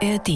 [0.00, 0.28] ARD.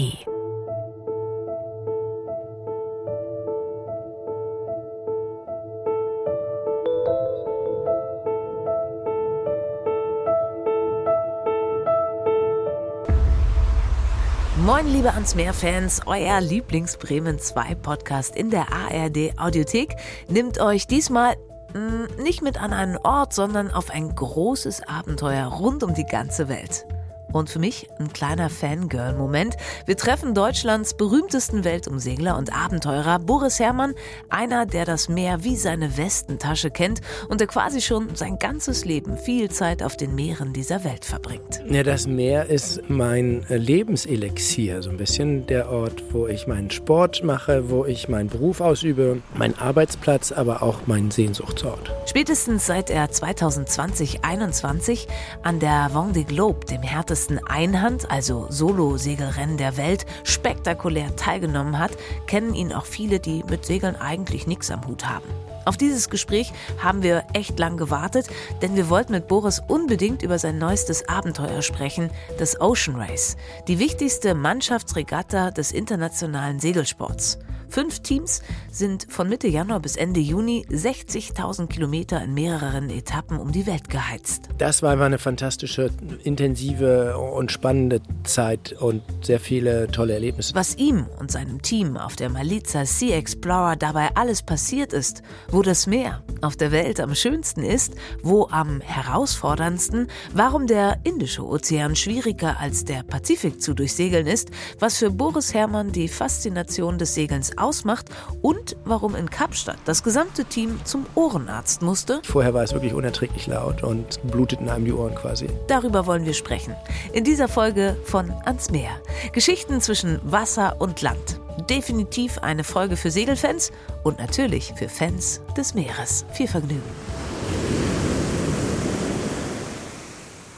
[14.57, 19.95] Moin, liebe ans Meer-Fans, euer Lieblings-Bremen 2 Podcast in der ARD Audiothek
[20.27, 21.35] nimmt euch diesmal
[21.73, 26.49] mm, nicht mit an einen Ort, sondern auf ein großes Abenteuer rund um die ganze
[26.49, 26.85] Welt.
[27.33, 29.57] Und für mich ein kleiner Fangirl-Moment.
[29.87, 33.95] Wir treffen Deutschlands berühmtesten Weltumsegler und Abenteurer, Boris Herrmann,
[34.29, 39.17] einer, der das Meer wie seine Westentasche kennt und der quasi schon sein ganzes Leben
[39.17, 41.63] viel Zeit auf den Meeren dieser Welt verbringt.
[41.67, 47.23] Ja, das Meer ist mein Lebenselixier, so ein bisschen der Ort, wo ich meinen Sport
[47.23, 51.91] mache, wo ich meinen Beruf ausübe, mein Arbeitsplatz, aber auch mein Sehnsuchtsort.
[52.05, 55.07] Spätestens seit er 2020-21
[55.41, 61.91] an der Vendée Globe, dem härtesten größten Einhand, also Solo-Segelrennen der Welt, spektakulär teilgenommen hat,
[62.27, 65.25] kennen ihn auch viele, die mit Segeln eigentlich nichts am Hut haben.
[65.63, 68.27] Auf dieses Gespräch haben wir echt lang gewartet,
[68.61, 73.37] denn wir wollten mit Boris unbedingt über sein neuestes Abenteuer sprechen, das Ocean Race,
[73.69, 77.39] die wichtigste Mannschaftsregatta des internationalen Segelsports.
[77.73, 83.51] Fünf Teams sind von Mitte Januar bis Ende Juni 60.000 Kilometer in mehreren Etappen um
[83.51, 84.47] die Welt geheizt.
[84.59, 85.89] Das war einfach eine fantastische,
[86.23, 90.53] intensive und spannende Zeit und sehr viele tolle Erlebnisse.
[90.53, 95.63] Was ihm und seinem Team auf der Maliza Sea Explorer dabei alles passiert ist, wo
[95.63, 101.95] das Meer auf der Welt am schönsten ist, wo am herausforderndsten, warum der Indische Ozean
[101.95, 107.57] schwieriger als der Pazifik zu durchsegeln ist, was für Boris Herrmann die Faszination des Segelns
[107.63, 108.09] ausmacht
[108.41, 112.21] und warum in Kapstadt das gesamte Team zum Ohrenarzt musste.
[112.23, 115.47] Vorher war es wirklich unerträglich laut und bluteten einem die Ohren quasi.
[115.67, 116.75] Darüber wollen wir sprechen.
[117.13, 118.91] In dieser Folge von Ans Meer.
[119.31, 121.39] Geschichten zwischen Wasser und Land.
[121.69, 123.71] Definitiv eine Folge für Segelfans
[124.03, 126.25] und natürlich für Fans des Meeres.
[126.33, 126.81] Viel Vergnügen.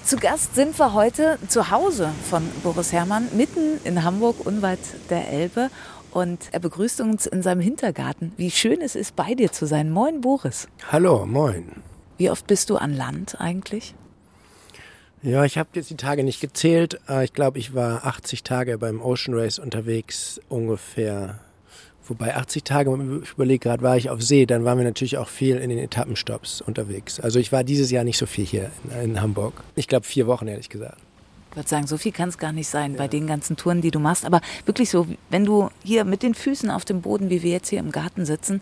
[0.06, 4.78] Zu Gast sind wir heute zu Hause von Boris Herrmann, mitten in Hamburg, unweit
[5.10, 5.72] der Elbe.
[6.16, 8.32] Und er begrüßt uns in seinem Hintergarten.
[8.38, 9.92] Wie schön es ist, bei dir zu sein.
[9.92, 10.70] Moin, Boris.
[10.90, 11.66] Hallo, moin.
[12.18, 13.94] Wie oft bist du an Land eigentlich?
[15.22, 17.02] Ja, ich habe jetzt die Tage nicht gezählt.
[17.26, 21.42] Ich glaube, ich war 80 Tage beim Ocean Race unterwegs, ungefähr.
[22.08, 25.28] Wobei 80 Tage, ich überlege gerade, war ich auf See, dann waren wir natürlich auch
[25.28, 27.20] viel in den Etappenstops unterwegs.
[27.20, 29.66] Also ich war dieses Jahr nicht so viel hier in, in Hamburg.
[29.76, 30.98] Ich glaube vier Wochen, ehrlich gesagt.
[31.56, 32.98] Ich würde sagen, so viel kann es gar nicht sein ja.
[32.98, 34.26] bei den ganzen Touren, die du machst.
[34.26, 37.70] Aber wirklich so, wenn du hier mit den Füßen auf dem Boden, wie wir jetzt
[37.70, 38.62] hier im Garten sitzen,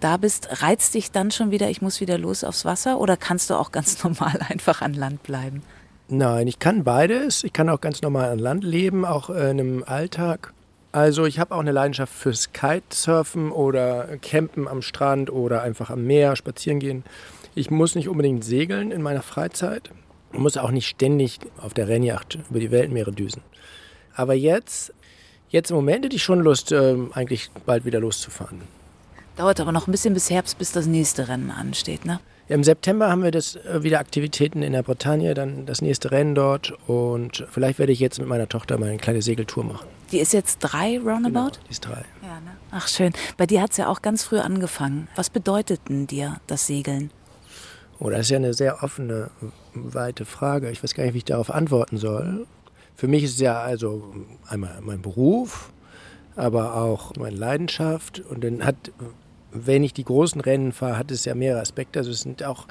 [0.00, 3.00] da bist, reizt dich dann schon wieder, ich muss wieder los aufs Wasser?
[3.00, 5.62] Oder kannst du auch ganz normal einfach an Land bleiben?
[6.08, 7.44] Nein, ich kann beides.
[7.44, 10.52] Ich kann auch ganz normal an Land leben, auch in einem Alltag.
[10.92, 16.04] Also ich habe auch eine Leidenschaft fürs Kitesurfen oder Campen am Strand oder einfach am
[16.04, 17.04] Meer spazieren gehen.
[17.54, 19.90] Ich muss nicht unbedingt segeln in meiner Freizeit.
[20.34, 23.42] Man muss auch nicht ständig auf der Rennjacht über die Weltmeere düsen.
[24.16, 24.92] Aber jetzt,
[25.48, 28.62] jetzt im Moment hätte ich schon Lust, äh, eigentlich bald wieder loszufahren.
[29.36, 32.20] Dauert aber noch ein bisschen bis Herbst, bis das nächste Rennen ansteht, ne?
[32.46, 36.34] Im September haben wir das äh, wieder Aktivitäten in der Bretagne, dann das nächste Rennen
[36.34, 39.86] dort und vielleicht werde ich jetzt mit meiner Tochter mal eine kleine Segeltour machen.
[40.12, 41.30] Die ist jetzt drei roundabout?
[41.30, 42.04] Genau, die ist drei.
[42.22, 42.56] Ja, ne?
[42.70, 43.12] Ach schön.
[43.38, 45.08] Bei dir hat es ja auch ganz früh angefangen.
[45.16, 47.10] Was bedeutet denn dir das Segeln?
[48.00, 49.30] Oh, das ist ja eine sehr offene,
[49.72, 50.70] weite Frage.
[50.70, 52.46] Ich weiß gar nicht, wie ich darauf antworten soll.
[52.96, 54.14] Für mich ist es ja also
[54.48, 55.72] einmal mein Beruf,
[56.36, 58.20] aber auch meine Leidenschaft.
[58.20, 58.76] Und dann hat,
[59.52, 62.00] wenn ich die großen Rennen fahre, hat es ja mehrere Aspekte.
[62.00, 62.66] Also es sind auch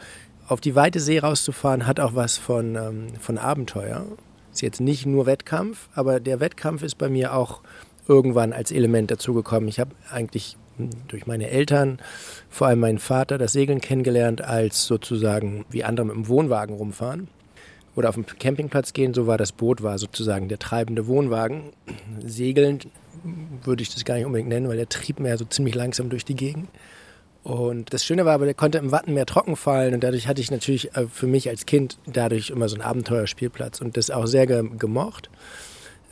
[0.48, 4.06] auf die weite See rauszufahren, hat auch was von, ähm, von Abenteuer.
[4.52, 7.62] Ist jetzt nicht nur Wettkampf, aber der Wettkampf ist bei mir auch
[8.08, 9.70] irgendwann als Element dazugekommen.
[9.70, 10.58] Ich habe eigentlich
[11.08, 12.00] durch meine Eltern,
[12.50, 17.28] vor allem meinen Vater, das Segeln kennengelernt, als sozusagen wie andere mit dem Wohnwagen rumfahren
[17.96, 19.14] oder auf dem Campingplatz gehen.
[19.14, 21.74] So war das Boot, war sozusagen der treibende Wohnwagen.
[22.26, 22.80] Segeln
[23.64, 26.26] würde ich das gar nicht unbedingt nennen, weil der trieb mehr so ziemlich langsam durch
[26.26, 26.68] die Gegend.
[27.44, 30.50] Und das Schöne war aber, der konnte im Wattenmeer trocken fallen und dadurch hatte ich
[30.50, 34.48] natürlich äh, für mich als Kind dadurch immer so einen Abenteuerspielplatz und das auch sehr
[34.48, 35.30] gemocht.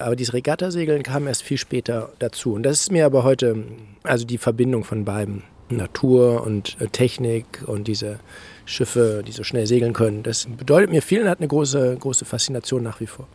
[0.01, 2.53] Aber dieses Regattasegeln kam erst viel später dazu.
[2.53, 3.63] Und das ist mir aber heute,
[4.03, 8.19] also die Verbindung von beiden, Natur und äh, Technik und diese
[8.65, 12.25] Schiffe, die so schnell segeln können, das bedeutet mir viel und hat eine große, große
[12.25, 13.27] Faszination nach wie vor.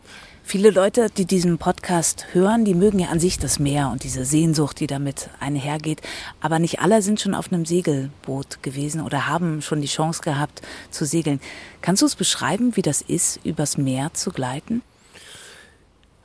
[0.43, 4.23] Viele Leute, die diesen Podcast hören, die mögen ja an sich das Meer und diese
[4.23, 5.99] Sehnsucht, die damit einhergeht.
[6.39, 10.61] Aber nicht alle sind schon auf einem Segelboot gewesen oder haben schon die Chance gehabt
[10.89, 11.41] zu segeln.
[11.81, 14.83] Kannst du es beschreiben, wie das ist, übers Meer zu gleiten?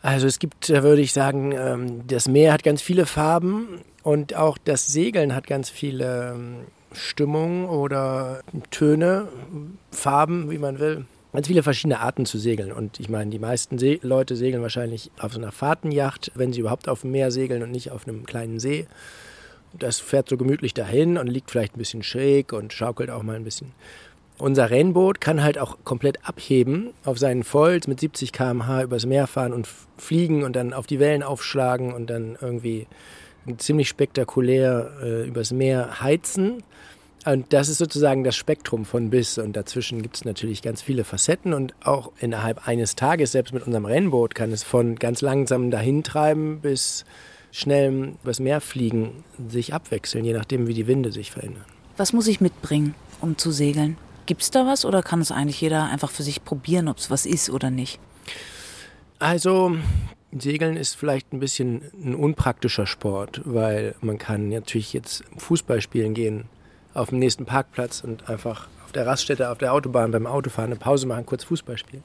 [0.02, 4.58] Also es gibt, würde ich sagen, ähm, das Meer hat ganz viele Farben und auch
[4.58, 6.56] das Segeln hat ganz viele ähm,
[6.93, 8.40] Stimmungen oder
[8.70, 9.28] Töne,
[9.93, 11.06] Farben, wie man will.
[11.32, 12.72] Ganz viele verschiedene Arten zu segeln.
[12.72, 16.60] Und ich meine, die meisten See Leute segeln wahrscheinlich auf so einer Fahrtenjacht, wenn sie
[16.60, 18.87] überhaupt auf dem Meer segeln und nicht auf einem kleinen See.
[19.78, 23.37] Das fährt so gemütlich dahin und liegt vielleicht ein bisschen schräg und schaukelt auch mal
[23.37, 23.72] ein bisschen.
[24.43, 29.29] Unser Rennboot kann halt auch komplett abheben auf seinen Volz mit 70 km/h übers Meer
[29.29, 32.89] fahren und fliegen und dann auf die Wellen aufschlagen und dann irgendwie
[33.59, 36.65] ziemlich spektakulär äh, übers Meer heizen.
[37.25, 39.39] Und das ist sozusagen das Spektrum von bis.
[39.39, 41.55] Und dazwischen gibt es natürlich ganz viele Facetten.
[41.55, 46.03] Und auch innerhalb eines Tages, selbst mit unserem Rennboot, kann es von ganz langsam dahin
[46.03, 47.05] treiben bis
[47.53, 51.65] schnell übers Meer fliegen, sich abwechseln, je nachdem, wie die Winde sich verändern.
[51.97, 53.97] Was muss ich mitbringen, um zu segeln?
[54.26, 57.10] Gibt es da was oder kann es eigentlich jeder einfach für sich probieren, ob es
[57.10, 57.98] was ist oder nicht?
[59.19, 59.76] Also
[60.36, 66.14] Segeln ist vielleicht ein bisschen ein unpraktischer Sport, weil man kann natürlich jetzt Fußball spielen
[66.14, 66.44] gehen
[66.94, 70.78] auf dem nächsten Parkplatz und einfach auf der Raststätte, auf der Autobahn beim Autofahren eine
[70.78, 72.04] Pause machen, kurz Fußball spielen.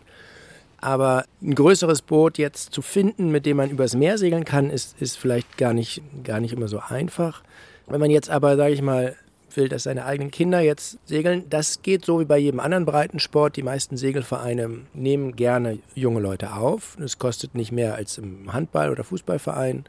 [0.79, 5.01] Aber ein größeres Boot jetzt zu finden, mit dem man übers Meer segeln kann, ist,
[5.01, 7.43] ist vielleicht gar nicht, gar nicht immer so einfach.
[7.87, 9.15] Wenn man jetzt aber, sage ich mal,
[9.55, 13.55] will, dass seine eigenen Kinder jetzt segeln, das geht so wie bei jedem anderen Breitensport.
[13.55, 16.97] Die meisten Segelvereine nehmen gerne junge Leute auf.
[16.99, 19.85] Es kostet nicht mehr als im Handball- oder Fußballverein.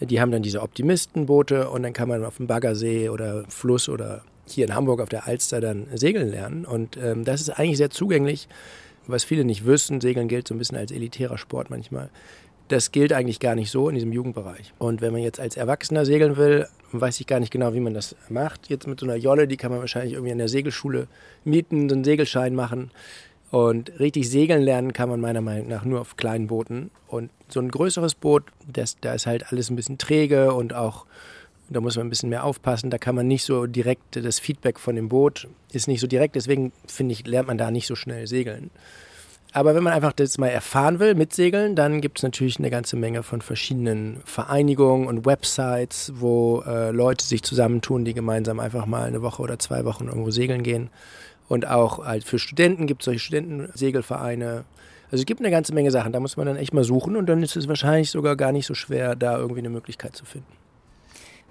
[0.00, 4.22] Die haben dann diese Optimistenboote und dann kann man auf dem Baggersee oder Fluss oder
[4.46, 6.64] hier in Hamburg auf der Alster dann segeln lernen.
[6.64, 8.48] Und ähm, das ist eigentlich sehr zugänglich.
[9.06, 12.10] Was viele nicht wissen, Segeln gilt so ein bisschen als elitärer Sport manchmal.
[12.72, 14.72] Das gilt eigentlich gar nicht so in diesem Jugendbereich.
[14.78, 17.92] Und wenn man jetzt als Erwachsener segeln will, weiß ich gar nicht genau, wie man
[17.92, 18.70] das macht.
[18.70, 21.06] Jetzt mit so einer Jolle, die kann man wahrscheinlich irgendwie an der Segelschule
[21.44, 22.90] mieten, so einen Segelschein machen.
[23.50, 26.90] Und richtig segeln lernen kann man meiner Meinung nach nur auf kleinen Booten.
[27.08, 31.04] Und so ein größeres Boot, das, da ist halt alles ein bisschen träge und auch
[31.68, 32.88] da muss man ein bisschen mehr aufpassen.
[32.88, 36.36] Da kann man nicht so direkt, das Feedback von dem Boot ist nicht so direkt.
[36.36, 38.70] Deswegen finde ich, lernt man da nicht so schnell segeln.
[39.54, 42.70] Aber wenn man einfach das mal erfahren will mit Segeln, dann gibt es natürlich eine
[42.70, 48.86] ganze Menge von verschiedenen Vereinigungen und Websites, wo äh, Leute sich zusammentun, die gemeinsam einfach
[48.86, 50.88] mal eine Woche oder zwei Wochen irgendwo segeln gehen.
[51.48, 54.64] Und auch halt für Studenten gibt es solche Studentensegelvereine.
[55.10, 57.26] Also es gibt eine ganze Menge Sachen, da muss man dann echt mal suchen und
[57.26, 60.62] dann ist es wahrscheinlich sogar gar nicht so schwer, da irgendwie eine Möglichkeit zu finden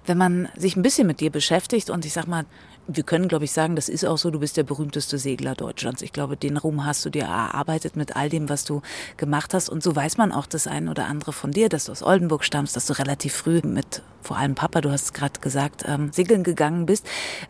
[0.06, 2.44] wenn man sich ein bisschen mit dir beschäftigt und ich sag mal,
[2.86, 6.02] wir können, glaube ich, sagen, das ist auch so, du bist der berühmteste Segler Deutschlands.
[6.02, 8.82] Ich glaube, den Ruhm hast du dir erarbeitet mit all dem, was du
[9.16, 9.68] gemacht hast.
[9.68, 12.44] Und so weiß man auch das eine oder andere von dir, dass du aus Oldenburg
[12.44, 16.44] stammst, dass du relativ früh mit vor allem Papa, du hast gerade gesagt, ähm, segeln
[16.44, 17.06] gegangen bist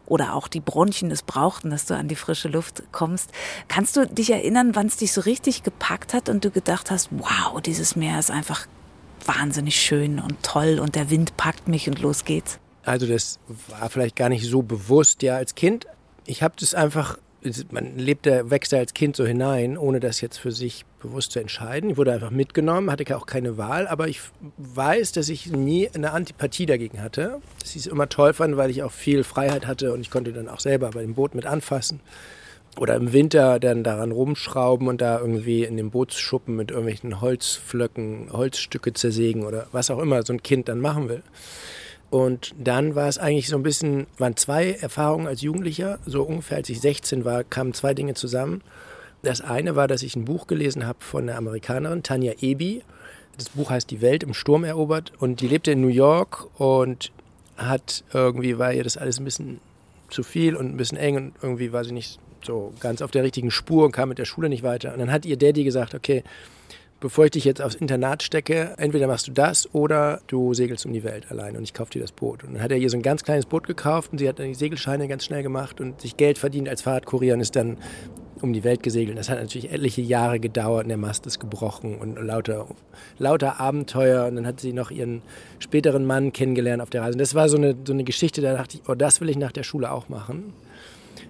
[0.06, 3.30] oder auch die Bronchien es brauchten, dass du an die frische Luft kommst.
[3.68, 7.10] Kannst du dich erinnern, wann es dich so richtig gepackt hat und du gedacht hast,
[7.10, 8.66] wow, dieses Meer ist einfach
[9.26, 12.61] wahnsinnig schön und toll und der Wind packt mich und los geht's.
[12.84, 13.38] Also das
[13.68, 15.86] war vielleicht gar nicht so bewusst, ja, als Kind.
[16.26, 17.18] Ich habe das einfach,
[17.70, 21.40] man lebt, wächst da als Kind so hinein, ohne das jetzt für sich bewusst zu
[21.40, 21.90] entscheiden.
[21.90, 24.20] Ich wurde einfach mitgenommen, hatte auch keine Wahl, aber ich
[24.58, 27.40] weiß, dass ich nie eine Antipathie dagegen hatte.
[27.60, 30.48] Dass ich immer toll fand, weil ich auch viel Freiheit hatte und ich konnte dann
[30.48, 32.00] auch selber bei dem Boot mit anfassen
[32.78, 38.30] oder im Winter dann daran rumschrauben und da irgendwie in dem Bootsschuppen mit irgendwelchen Holzflöcken,
[38.32, 41.22] Holzstücke zersägen oder was auch immer so ein Kind dann machen will.
[42.12, 46.58] Und dann war es eigentlich so ein bisschen, waren zwei Erfahrungen als Jugendlicher, so ungefähr
[46.58, 48.60] als ich 16 war, kamen zwei Dinge zusammen.
[49.22, 52.82] Das eine war, dass ich ein Buch gelesen habe von einer Amerikanerin, Tanja Eby.
[53.38, 57.12] Das Buch heißt Die Welt im Sturm erobert und die lebte in New York und
[57.56, 59.60] hat irgendwie, war ihr das alles ein bisschen
[60.10, 63.22] zu viel und ein bisschen eng und irgendwie war sie nicht so ganz auf der
[63.22, 64.92] richtigen Spur und kam mit der Schule nicht weiter.
[64.92, 66.24] Und dann hat ihr Daddy gesagt, okay,
[67.02, 70.92] bevor ich dich jetzt aufs Internat stecke, entweder machst du das oder du segelst um
[70.92, 72.44] die Welt allein und ich kaufe dir das Boot.
[72.44, 74.46] Und dann hat er ihr so ein ganz kleines Boot gekauft und sie hat dann
[74.46, 77.76] die Segelscheine ganz schnell gemacht und sich Geld verdient als Fahrradkurier und ist dann
[78.40, 79.18] um die Welt gesegelt.
[79.18, 82.66] Das hat natürlich etliche Jahre gedauert und der Mast ist gebrochen und lauter,
[83.18, 84.26] lauter Abenteuer.
[84.26, 85.22] Und dann hat sie noch ihren
[85.58, 87.12] späteren Mann kennengelernt auf der Reise.
[87.12, 89.36] Und das war so eine, so eine Geschichte, da dachte ich, oh, das will ich
[89.36, 90.52] nach der Schule auch machen.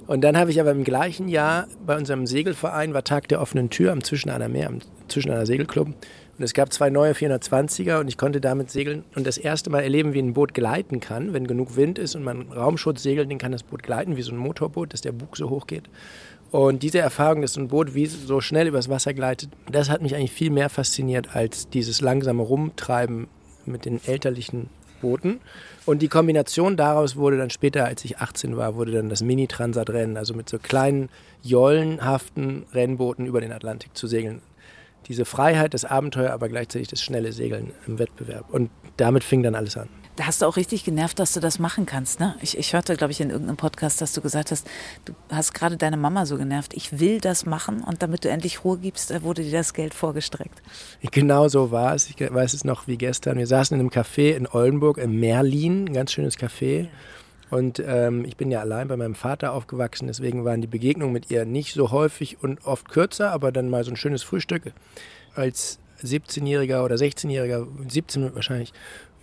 [0.06, 3.70] Und dann habe ich aber im gleichen Jahr bei unserem Segelverein war Tag der offenen
[3.70, 4.78] Tür am Zwischen einer Meer, am
[5.08, 5.88] Zwischen einer Segelclub.
[5.88, 9.82] Und es gab zwei neue 420er und ich konnte damit segeln und das erste Mal
[9.82, 11.32] erleben, wie ein Boot gleiten kann.
[11.32, 14.32] Wenn genug Wind ist und man Raumschutz segelt, dann kann das Boot gleiten wie so
[14.32, 15.84] ein Motorboot, dass der Bug so hoch geht.
[16.50, 20.02] Und diese Erfahrung, dass so ein Boot wie so schnell übers Wasser gleitet, das hat
[20.02, 23.28] mich eigentlich viel mehr fasziniert als dieses langsame Rumtreiben
[23.64, 24.68] mit den elterlichen
[25.02, 25.40] Booten.
[25.84, 30.16] Und die Kombination daraus wurde dann später, als ich 18 war, wurde dann das Mini-Transat-Rennen,
[30.16, 31.10] also mit so kleinen,
[31.42, 34.40] jollenhaften Rennbooten über den Atlantik zu segeln.
[35.08, 38.48] diese Freiheit, das Abenteuer, aber gleichzeitig das schnelle Segeln im Wettbewerb.
[38.50, 39.88] Und damit fing dann alles an.
[40.16, 42.20] Da hast du auch richtig genervt, dass du das machen kannst.
[42.20, 42.36] Ne?
[42.42, 44.66] Ich, ich hörte, glaube ich, in irgendeinem Podcast, dass du gesagt hast,
[45.06, 46.74] du hast gerade deine Mama so genervt.
[46.74, 50.60] Ich will das machen und damit du endlich Ruhe gibst, wurde dir das Geld vorgestreckt.
[51.00, 52.10] Genau so war es.
[52.10, 53.38] Ich weiß es noch wie gestern.
[53.38, 56.88] Wir saßen in einem Café in Oldenburg, in Merlin, ein ganz schönes Café.
[57.52, 61.30] Und ähm, ich bin ja allein bei meinem Vater aufgewachsen, deswegen waren die Begegnungen mit
[61.30, 64.72] ihr nicht so häufig und oft kürzer, aber dann mal so ein schönes Frühstück
[65.34, 68.72] als 17-Jähriger oder 16-Jähriger, 17 wahrscheinlich.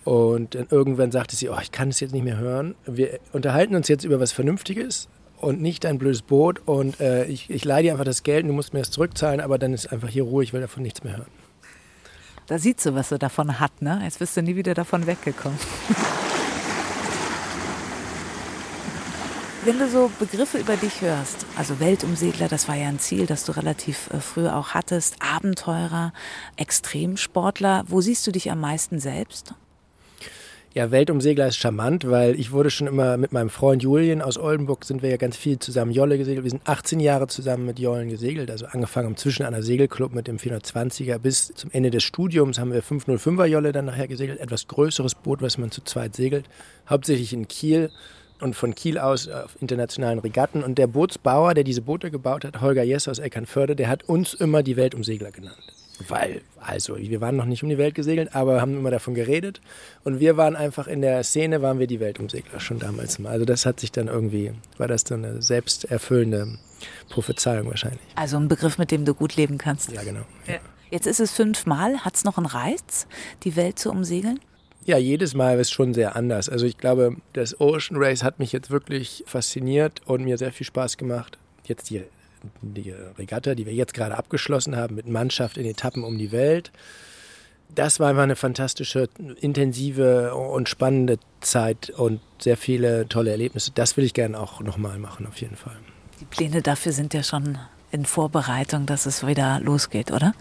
[0.04, 2.74] Und dann irgendwann sagte sie, oh, ich kann es jetzt nicht mehr hören.
[2.86, 6.60] Wir unterhalten uns jetzt über was Vernünftiges und nicht ein blödes Boot.
[6.66, 9.40] Und äh, ich, ich leihe dir einfach das Geld und du musst mir das zurückzahlen,
[9.40, 11.30] aber dann ist einfach hier Ruhe, ich will davon nichts mehr hören.
[12.46, 14.00] Da sieht sie, was sie davon hat, ne?
[14.02, 15.58] Jetzt bist du nie wieder davon weggekommen.
[19.62, 23.44] Wenn du so Begriffe über dich hörst, also Weltumsegler, das war ja ein Ziel, das
[23.44, 26.14] du relativ äh, früh auch hattest, Abenteurer,
[26.56, 29.54] Extremsportler, wo siehst du dich am meisten selbst?
[30.72, 34.84] Ja, Weltumsegler ist charmant, weil ich wurde schon immer mit meinem Freund Julien aus Oldenburg,
[34.84, 36.44] sind wir ja ganz viel zusammen Jolle gesegelt.
[36.44, 40.36] Wir sind 18 Jahre zusammen mit Jollen gesegelt, also angefangen Zwischen einer Segelclub mit dem
[40.36, 45.16] 420er bis zum Ende des Studiums haben wir 505er Jolle dann nachher gesegelt, etwas größeres
[45.16, 46.44] Boot, was man zu zweit segelt,
[46.88, 47.90] hauptsächlich in Kiel
[48.40, 50.62] und von Kiel aus auf internationalen Regatten.
[50.62, 54.34] Und der Bootsbauer, der diese Boote gebaut hat, Holger Jess aus Eckernförde, der hat uns
[54.34, 55.79] immer die Weltumsegler genannt.
[56.08, 59.60] Weil, also, wir waren noch nicht um die Welt gesegelt, aber haben immer davon geredet.
[60.04, 63.30] Und wir waren einfach in der Szene, waren wir die Weltumsegler schon damals mal.
[63.30, 66.58] Also das hat sich dann irgendwie, war das dann eine selbsterfüllende
[67.08, 68.00] Prophezeiung wahrscheinlich.
[68.14, 69.92] Also ein Begriff, mit dem du gut leben kannst.
[69.92, 70.22] Ja, genau.
[70.46, 70.58] Ja.
[70.90, 72.04] Jetzt ist es fünfmal.
[72.04, 73.06] Hat es noch einen Reiz,
[73.44, 74.40] die Welt zu umsegeln?
[74.84, 76.48] Ja, jedes Mal ist schon sehr anders.
[76.48, 80.66] Also ich glaube, das Ocean Race hat mich jetzt wirklich fasziniert und mir sehr viel
[80.66, 81.38] Spaß gemacht.
[81.64, 82.02] Jetzt die,
[82.62, 86.70] die Regatta, die wir jetzt gerade abgeschlossen haben, mit Mannschaft in Etappen um die Welt.
[87.74, 89.08] Das war einfach eine fantastische,
[89.40, 93.70] intensive und spannende Zeit und sehr viele tolle Erlebnisse.
[93.74, 95.76] Das will ich gerne auch nochmal machen, auf jeden Fall.
[96.20, 97.58] Die Pläne dafür sind ja schon
[97.92, 100.34] in Vorbereitung, dass es wieder losgeht, oder?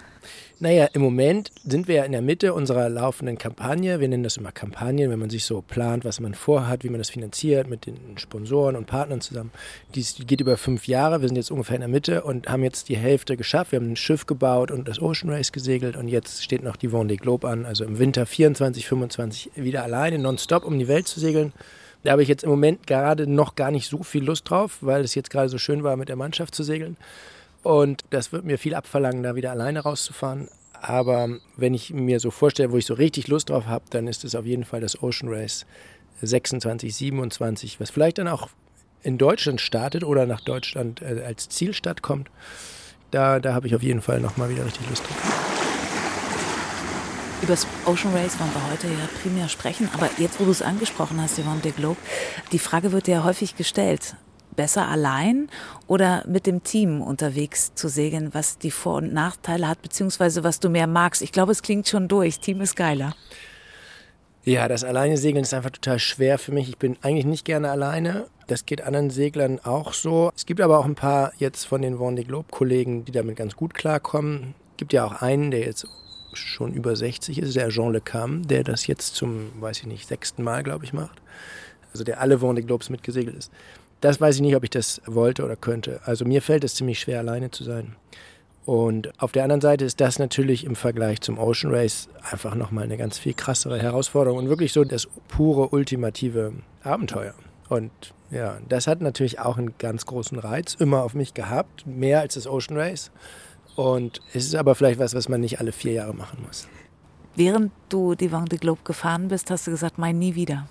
[0.61, 4.01] Naja, im Moment sind wir ja in der Mitte unserer laufenden Kampagne.
[4.01, 6.97] Wir nennen das immer Kampagnen, wenn man sich so plant, was man vorhat, wie man
[6.97, 9.51] das finanziert mit den Sponsoren und Partnern zusammen.
[9.95, 11.21] Dies geht über fünf Jahre.
[11.21, 13.71] Wir sind jetzt ungefähr in der Mitte und haben jetzt die Hälfte geschafft.
[13.71, 16.89] Wir haben ein Schiff gebaut und das Ocean Race gesegelt und jetzt steht noch die
[16.89, 17.65] Vendée Globe an.
[17.65, 21.53] Also im Winter 24, 25 wieder alleine, nonstop um die Welt zu segeln.
[22.03, 25.05] Da habe ich jetzt im Moment gerade noch gar nicht so viel Lust drauf, weil
[25.05, 26.97] es jetzt gerade so schön war, mit der Mannschaft zu segeln.
[27.63, 30.49] Und das wird mir viel abverlangen, da wieder alleine rauszufahren.
[30.81, 34.23] Aber wenn ich mir so vorstelle, wo ich so richtig Lust drauf habe, dann ist
[34.23, 35.65] es auf jeden Fall das Ocean Race
[36.21, 38.49] 26, 27, was vielleicht dann auch
[39.03, 42.29] in Deutschland startet oder nach Deutschland äh, als Zielstadt kommt.
[43.11, 45.17] Da, da habe ich auf jeden Fall nochmal wieder richtig Lust drauf.
[47.41, 50.61] Über das Ocean Race wollen wir heute ja primär sprechen, aber jetzt, wo du es
[50.61, 51.99] angesprochen hast, Yvonne de Globe,
[52.51, 54.15] die Frage wird ja häufig gestellt
[54.59, 55.47] besser allein
[55.87, 60.59] oder mit dem Team unterwegs zu segeln, was die Vor- und Nachteile hat, beziehungsweise was
[60.59, 61.21] du mehr magst?
[61.21, 62.41] Ich glaube, es klingt schon durch.
[62.41, 63.15] Team ist geiler.
[64.43, 66.67] Ja, das alleine Segeln ist einfach total schwer für mich.
[66.67, 68.27] Ich bin eigentlich nicht gerne alleine.
[68.47, 70.29] Das geht anderen Seglern auch so.
[70.35, 73.55] Es gibt aber auch ein paar jetzt von den Vendée Globe Kollegen, die damit ganz
[73.55, 74.55] gut klarkommen.
[74.71, 75.87] Es gibt ja auch einen, der jetzt
[76.33, 80.05] schon über 60 ist, der Jean Le Cam, der das jetzt zum, weiß ich nicht,
[80.05, 81.21] sechsten Mal, glaube ich, macht.
[81.93, 83.51] Also der alle Vendée Globes mitgesegelt ist
[84.01, 86.01] das weiß ich nicht, ob ich das wollte oder könnte.
[86.05, 87.95] Also mir fällt es ziemlich schwer, alleine zu sein.
[88.65, 92.83] Und auf der anderen Seite ist das natürlich im Vergleich zum Ocean Race einfach nochmal
[92.83, 96.53] eine ganz viel krassere Herausforderung und wirklich so das pure, ultimative
[96.83, 97.33] Abenteuer.
[97.67, 97.91] Und
[98.29, 102.35] ja, das hat natürlich auch einen ganz großen Reiz immer auf mich gehabt, mehr als
[102.35, 103.11] das Ocean Race.
[103.75, 106.67] Und es ist aber vielleicht was, was man nicht alle vier Jahre machen muss.
[107.35, 110.67] Während du die Vendée Globe gefahren bist, hast du gesagt, mein nie wieder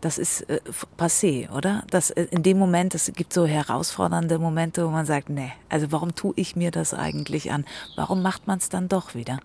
[0.00, 0.60] das ist äh,
[0.98, 1.84] passé, oder?
[1.90, 5.92] Das, äh, in dem Moment, es gibt so herausfordernde Momente, wo man sagt, nee, also
[5.92, 7.64] warum tue ich mir das eigentlich an?
[7.96, 9.40] Warum macht man es dann doch wieder?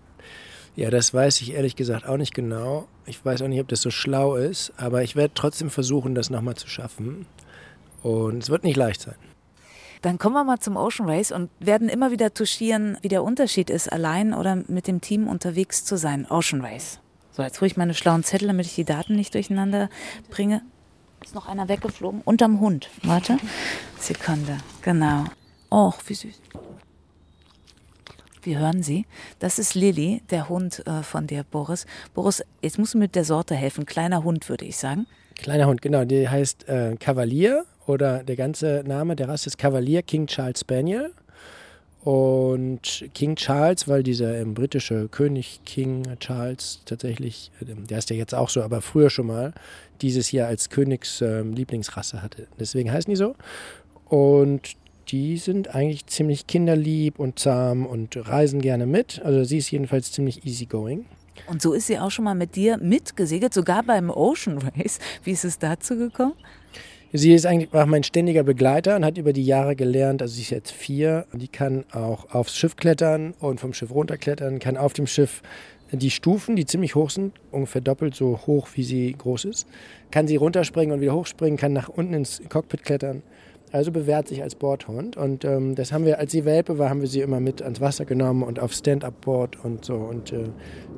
[0.74, 2.86] Ja, das weiß ich ehrlich gesagt auch nicht genau.
[3.06, 6.28] Ich weiß auch nicht, ob das so schlau ist, aber ich werde trotzdem versuchen, das
[6.28, 7.26] nochmal zu schaffen.
[8.02, 9.16] Und es wird nicht leicht sein.
[10.02, 13.70] Dann kommen wir mal zum Ocean Race und werden immer wieder touchieren, wie der Unterschied
[13.70, 16.26] ist, allein oder mit dem Team unterwegs zu sein.
[16.28, 17.00] Ocean Race.
[17.36, 19.90] So, jetzt hole ich meine schlauen Zettel, damit ich die Daten nicht durcheinander
[20.30, 20.62] bringe.
[21.22, 22.22] Ist noch einer weggeflogen?
[22.22, 22.88] Unterm Hund.
[23.02, 23.36] Warte.
[23.98, 24.56] Sekunde.
[24.80, 25.24] Genau.
[25.70, 26.40] Och, wie süß.
[28.40, 29.04] Wie hören Sie?
[29.38, 31.84] Das ist Lilly, der Hund äh, von dir, Boris.
[32.14, 33.84] Boris, jetzt musst du mit der Sorte helfen.
[33.84, 35.06] Kleiner Hund, würde ich sagen.
[35.34, 36.06] Kleiner Hund, genau.
[36.06, 41.12] Die heißt äh, Kavalier oder der ganze Name der Rasse ist Kavalier King Charles Spaniel.
[42.06, 48.14] Und King Charles, weil dieser ähm, britische König King Charles tatsächlich, äh, der ist ja
[48.14, 49.52] jetzt auch so, aber früher schon mal,
[50.02, 52.46] dieses Jahr als Königslieblingsrasse ähm, hatte.
[52.60, 53.34] Deswegen heißen die so.
[54.04, 54.76] Und
[55.08, 59.20] die sind eigentlich ziemlich kinderlieb und zahm und reisen gerne mit.
[59.24, 61.06] Also sie ist jedenfalls ziemlich easygoing.
[61.48, 65.00] Und so ist sie auch schon mal mit dir mitgesegelt, sogar beim Ocean Race.
[65.24, 66.34] Wie ist es dazu gekommen?
[67.12, 70.42] Sie ist eigentlich auch mein ständiger Begleiter und hat über die Jahre gelernt, also sie
[70.42, 74.92] ist jetzt vier, die kann auch aufs Schiff klettern und vom Schiff runterklettern, kann auf
[74.92, 75.42] dem Schiff
[75.92, 79.68] die Stufen, die ziemlich hoch sind, ungefähr doppelt so hoch, wie sie groß ist,
[80.10, 83.22] kann sie runterspringen und wieder hochspringen, kann nach unten ins Cockpit klettern
[83.72, 85.16] also bewährt sich als Bordhund.
[85.16, 87.80] Und ähm, das haben wir, als sie Welpe war, haben wir sie immer mit ans
[87.80, 89.94] Wasser genommen und auf Stand-up-Board und so.
[89.94, 90.44] Und äh,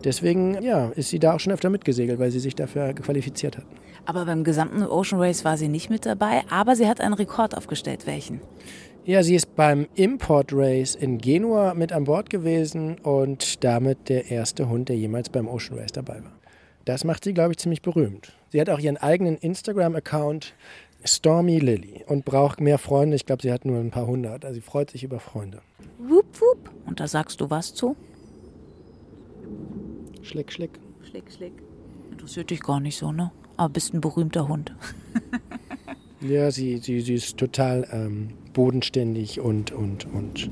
[0.04, 3.66] deswegen, ja, ist sie da auch schon öfter mitgesegelt, weil sie sich dafür qualifiziert hat.
[4.08, 7.54] Aber beim gesamten Ocean Race war sie nicht mit dabei, aber sie hat einen Rekord
[7.54, 8.06] aufgestellt.
[8.06, 8.40] Welchen?
[9.04, 14.30] Ja, sie ist beim Import Race in Genua mit an Bord gewesen und damit der
[14.30, 16.32] erste Hund, der jemals beim Ocean Race dabei war.
[16.86, 18.32] Das macht sie, glaube ich, ziemlich berühmt.
[18.48, 20.54] Sie hat auch ihren eigenen Instagram-Account,
[21.04, 23.14] Stormy Lily und braucht mehr Freunde.
[23.14, 24.46] Ich glaube, sie hat nur ein paar hundert.
[24.46, 25.60] Also sie freut sich über Freunde.
[25.98, 26.70] Wupp, wupp.
[26.86, 27.94] Und da sagst du was zu?
[30.22, 30.80] Schlick, schlick.
[31.02, 31.52] Schlick, schlick.
[32.10, 33.32] Interessiert dich gar nicht so, ne?
[33.58, 34.74] Aber bist ein berühmter Hund.
[36.20, 40.48] ja, sie, sie, sie ist total ähm, bodenständig und, und, und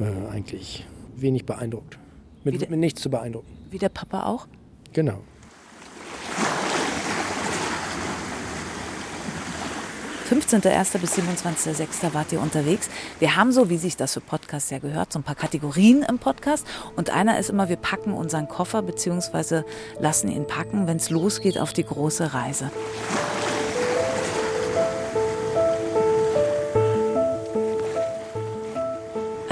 [0.00, 1.98] äh, eigentlich wenig beeindruckt.
[2.44, 3.48] Mit, der, mit nichts zu beeindrucken.
[3.70, 4.46] Wie der Papa auch?
[4.92, 5.20] Genau.
[10.30, 10.98] 15.01.
[10.98, 12.14] bis 27.06.
[12.14, 12.88] wart ihr unterwegs.
[13.18, 16.18] Wir haben so, wie sich das für Podcasts ja gehört, so ein paar Kategorien im
[16.18, 16.66] Podcast.
[16.96, 19.62] Und einer ist immer, wir packen unseren Koffer bzw.
[20.00, 22.70] lassen ihn packen, wenn es losgeht auf die große Reise.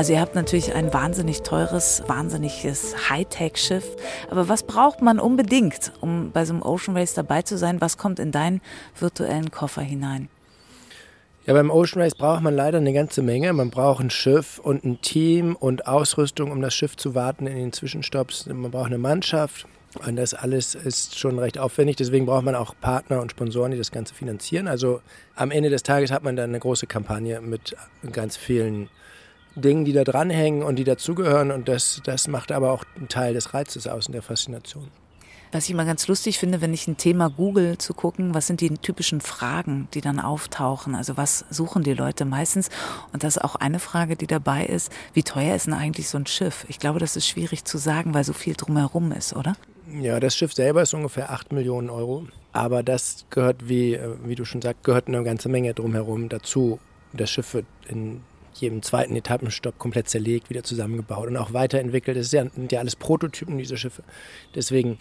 [0.03, 3.85] Also ihr habt natürlich ein wahnsinnig teures, wahnsinniges Hightech-Schiff.
[4.31, 7.81] Aber was braucht man unbedingt, um bei so einem Ocean Race dabei zu sein?
[7.81, 8.63] Was kommt in deinen
[8.99, 10.29] virtuellen Koffer hinein?
[11.45, 13.53] Ja, beim Ocean Race braucht man leider eine ganze Menge.
[13.53, 17.57] Man braucht ein Schiff und ein Team und Ausrüstung, um das Schiff zu warten in
[17.57, 18.47] den Zwischenstopps.
[18.47, 19.67] Man braucht eine Mannschaft.
[20.07, 21.97] Und das alles ist schon recht aufwendig.
[21.97, 24.69] Deswegen braucht man auch Partner und Sponsoren, die das Ganze finanzieren.
[24.69, 25.03] Also
[25.35, 27.77] am Ende des Tages hat man dann eine große Kampagne mit
[28.13, 28.89] ganz vielen
[29.57, 31.51] Dingen, die da dranhängen und die dazugehören.
[31.51, 34.89] Und das, das macht aber auch einen Teil des Reizes aus und der Faszination.
[35.53, 38.63] Was ich immer ganz lustig finde, wenn ich ein Thema google, zu gucken, was sind
[38.63, 40.95] die typischen Fragen, die dann auftauchen.
[40.95, 42.71] Also was suchen die Leute meistens?
[43.13, 46.17] Und das ist auch eine Frage, die dabei ist, wie teuer ist denn eigentlich so
[46.17, 46.65] ein Schiff?
[46.69, 49.55] Ich glaube, das ist schwierig zu sagen, weil so viel drumherum ist, oder?
[50.01, 52.27] Ja, das Schiff selber ist ungefähr 8 Millionen Euro.
[52.53, 56.81] Aber das gehört, wie, äh, wie du schon sagst, gehört eine ganze Menge drumherum dazu.
[57.13, 58.23] Das Schiff wird in
[58.55, 62.17] jedem zweiten Etappenstopp komplett zerlegt, wieder zusammengebaut und auch weiterentwickelt.
[62.17, 64.03] Das sind ja alles Prototypen, diese Schiffe.
[64.55, 64.99] Deswegen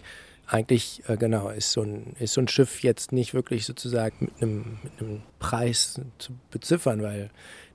[0.52, 4.42] eigentlich, äh, genau, ist so, ein, ist so ein Schiff jetzt nicht wirklich sozusagen mit
[4.42, 7.30] einem, mit einem Preis zu beziffern, weil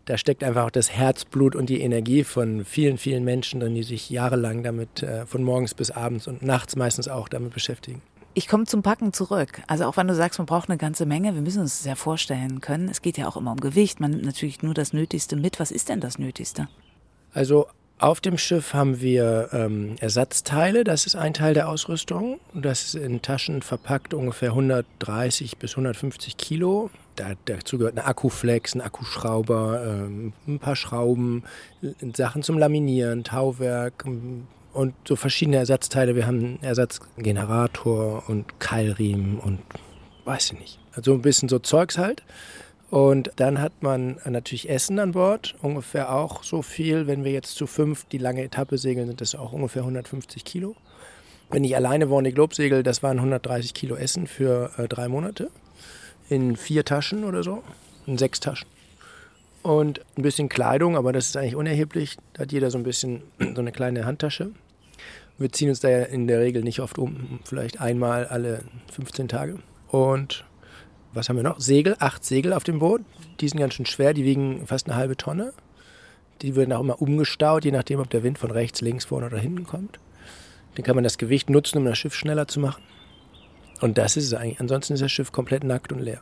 [0.06, 3.84] da steckt einfach auch das Herzblut und die Energie von vielen, vielen Menschen drin, die
[3.84, 8.02] sich jahrelang damit äh, von morgens bis abends und nachts meistens auch damit beschäftigen.
[8.36, 9.64] Ich komme zum Packen zurück.
[9.66, 11.96] Also auch wenn du sagst, man braucht eine ganze Menge, wir müssen uns das ja
[11.96, 12.88] vorstellen können.
[12.88, 14.00] Es geht ja auch immer um Gewicht.
[14.00, 15.60] Man nimmt natürlich nur das Nötigste mit.
[15.60, 16.70] Was ist denn das Nötigste?
[17.34, 17.66] Also
[18.00, 22.40] auf dem Schiff haben wir ähm, Ersatzteile, das ist ein Teil der Ausrüstung.
[22.54, 26.92] Das ist in Taschen verpackt ungefähr 130 bis 150 Kilo.
[27.16, 31.44] Da, dazu gehört eine Akkuflex, ein Akkuschrauber, ähm, ein paar Schrauben,
[32.16, 36.16] Sachen zum Laminieren, Tauwerk ähm, und so verschiedene Ersatzteile.
[36.16, 39.60] Wir haben einen Ersatzgenerator und Keilriemen und
[40.26, 40.80] weiß ich nicht.
[40.94, 42.22] Also ein bisschen so Zeugs halt.
[42.90, 47.06] Und dann hat man natürlich Essen an Bord, ungefähr auch so viel.
[47.06, 50.76] Wenn wir jetzt zu fünf die lange Etappe segeln, sind das auch ungefähr 150 Kilo.
[51.50, 55.50] Wenn ich alleine Warne Globe segel, das waren 130 Kilo Essen für äh, drei Monate.
[56.30, 57.64] In vier Taschen oder so,
[58.06, 58.68] in sechs Taschen.
[59.64, 62.18] Und ein bisschen Kleidung, aber das ist eigentlich unerheblich.
[62.34, 64.52] Da hat jeder so ein bisschen so eine kleine Handtasche.
[65.38, 69.28] Wir ziehen uns da ja in der Regel nicht oft um, vielleicht einmal alle 15
[69.28, 69.60] Tage.
[69.90, 70.46] Und
[71.18, 71.60] was haben wir noch?
[71.60, 73.02] Segel, acht Segel auf dem Boot.
[73.40, 75.54] Die sind ganz schön schwer, die wiegen fast eine halbe Tonne.
[76.42, 79.40] Die werden auch immer umgestaut, je nachdem, ob der Wind von rechts, links, vorne oder
[79.40, 80.00] hinten kommt.
[80.76, 82.84] Dann kann man das Gewicht nutzen, um das Schiff schneller zu machen.
[83.82, 84.60] Und das ist es eigentlich.
[84.60, 86.22] Ansonsten ist das Schiff komplett nackt und leer.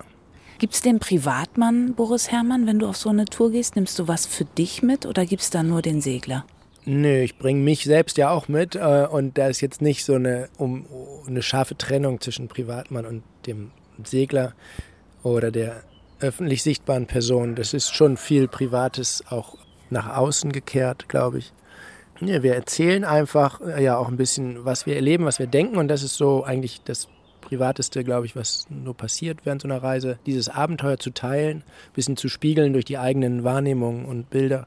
[0.58, 3.76] Gibt es den Privatmann, Boris Herrmann, wenn du auf so eine Tour gehst?
[3.76, 6.46] Nimmst du was für dich mit oder gibt es da nur den Segler?
[6.86, 8.76] Nö, ich bringe mich selbst ja auch mit.
[8.76, 10.86] Äh, und da ist jetzt nicht so eine, um,
[11.28, 13.72] eine scharfe Trennung zwischen Privatmann und dem
[14.04, 14.54] Segler
[15.24, 15.84] oder der
[16.20, 17.56] öffentlich sichtbaren Person.
[17.56, 19.58] Das ist schon viel Privates auch
[19.90, 21.54] nach außen gekehrt, glaube ich.
[22.22, 25.78] Ja, wir erzählen einfach äh, ja auch ein bisschen, was wir erleben, was wir denken
[25.78, 27.10] und das ist so eigentlich das
[27.42, 31.94] Privateste, glaube ich, was nur passiert während so einer Reise, dieses Abenteuer zu teilen, ein
[31.94, 34.66] bisschen zu spiegeln durch die eigenen Wahrnehmungen und Bilder,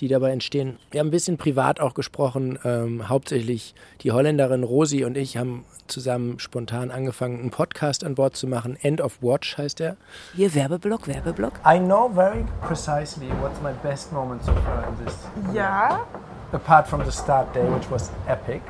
[0.00, 0.78] die dabei entstehen.
[0.90, 2.58] Wir haben ein bisschen privat auch gesprochen.
[2.64, 8.36] Ähm, hauptsächlich die Holländerin Rosi und ich haben zusammen spontan angefangen, einen Podcast an Bord
[8.36, 8.76] zu machen.
[8.82, 9.96] End of Watch heißt er.
[10.34, 11.54] Hier Werbeblock, Werbeblock.
[11.64, 15.14] I know very precisely what's my best moment so far in this.
[15.54, 16.06] Ja.
[16.52, 18.62] Apart from the start day, which was epic.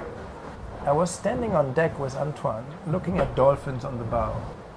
[0.86, 4.32] I was standing on deck with Antoine, looking at dolphins on the bow.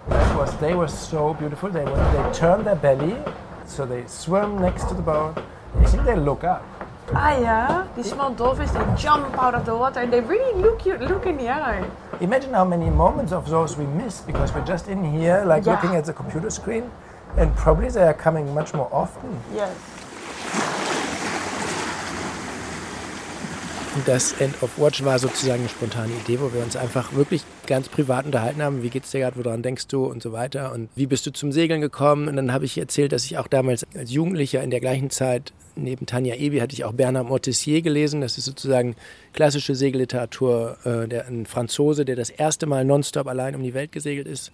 [0.09, 1.69] That was, they were so beautiful.
[1.69, 3.15] They, were, they turn their belly,
[3.65, 5.35] so they swim next to the boat.
[5.77, 6.63] I think they look up.
[7.13, 10.85] Ah yeah, die small dolphins, they jump out of the water and they really look
[10.85, 11.83] you look in the eye.
[12.21, 15.73] Imagine how many moments of those we miss because we're just in here, like Yeah.
[15.73, 16.91] looking at the computer screen,
[17.37, 19.39] and probably they are coming much more often.
[19.53, 19.73] Yes.
[24.05, 27.89] Das End of Watch war sozusagen eine spontane Idee, wo wir uns einfach wirklich ganz
[27.89, 28.83] privat unterhalten haben.
[28.83, 30.73] Wie geht's dir gerade, woran denkst du und so weiter.
[30.73, 32.27] Und wie bist du zum Segeln gekommen?
[32.27, 35.53] Und dann habe ich erzählt, dass ich auch damals als Jugendlicher in der gleichen Zeit
[35.75, 38.21] neben Tanja Ebi hatte ich auch Bernard Montessier gelesen.
[38.21, 38.95] Das ist sozusagen
[39.33, 43.91] klassische Segelliteratur, äh, der, ein Franzose, der das erste Mal nonstop allein um die Welt
[43.91, 44.51] gesegelt ist.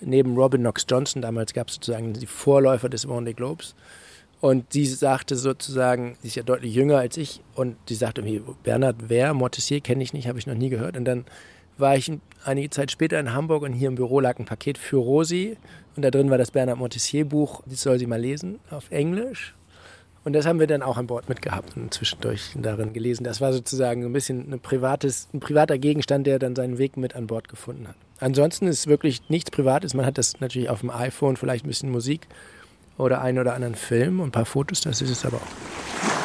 [0.00, 3.74] Neben Robin Knox Johnson, damals gab es sozusagen die Vorläufer des Vendée Globes.
[4.40, 8.42] Und sie sagte sozusagen, sie ist ja deutlich jünger als ich, und sie sagte mir,
[8.62, 9.32] Bernhard wer?
[9.34, 10.96] Montessier kenne ich nicht, habe ich noch nie gehört.
[10.96, 11.24] Und dann
[11.78, 12.10] war ich
[12.44, 15.56] einige Zeit später in Hamburg und hier im Büro lag ein Paket für Rosi.
[15.96, 19.54] Und da drin war das Bernhard Montessier Buch, das soll sie mal lesen, auf Englisch.
[20.24, 23.22] Und das haben wir dann auch an Bord mitgehabt und zwischendurch darin gelesen.
[23.22, 27.14] Das war sozusagen ein bisschen ein, privates, ein privater Gegenstand, der dann seinen Weg mit
[27.14, 27.94] an Bord gefunden hat.
[28.18, 29.94] Ansonsten ist wirklich nichts Privates.
[29.94, 32.26] Man hat das natürlich auf dem iPhone, vielleicht ein bisschen Musik
[32.98, 36.16] oder einen oder anderen Film und ein paar Fotos, das ist es aber auch.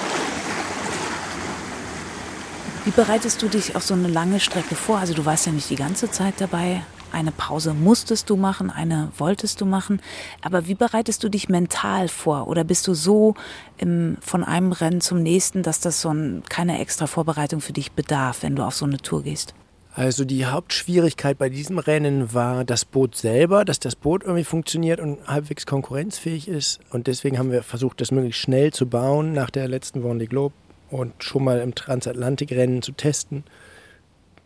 [2.83, 4.97] Wie bereitest du dich auf so eine lange Strecke vor?
[4.97, 6.81] Also du warst ja nicht die ganze Zeit dabei.
[7.11, 10.01] Eine Pause musstest du machen, eine wolltest du machen.
[10.41, 12.47] Aber wie bereitest du dich mental vor?
[12.47, 13.35] Oder bist du so
[13.77, 17.91] im, von einem Rennen zum nächsten, dass das so ein, keine extra Vorbereitung für dich
[17.91, 19.53] bedarf, wenn du auf so eine Tour gehst?
[19.93, 25.01] Also die Hauptschwierigkeit bei diesem Rennen war das Boot selber, dass das Boot irgendwie funktioniert
[25.01, 26.79] und halbwegs konkurrenzfähig ist.
[26.91, 30.55] Und deswegen haben wir versucht, das möglichst schnell zu bauen nach der letzten Vendée Globe
[30.89, 33.43] und schon mal im Transatlantikrennen zu testen.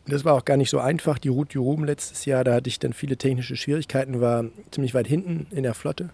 [0.08, 1.20] Das war auch gar nicht so einfach.
[1.20, 4.96] Die Route du Rhum letztes Jahr, da hatte ich dann viele technische Schwierigkeiten, war ziemlich
[4.96, 6.10] weit hinten in der Flotte.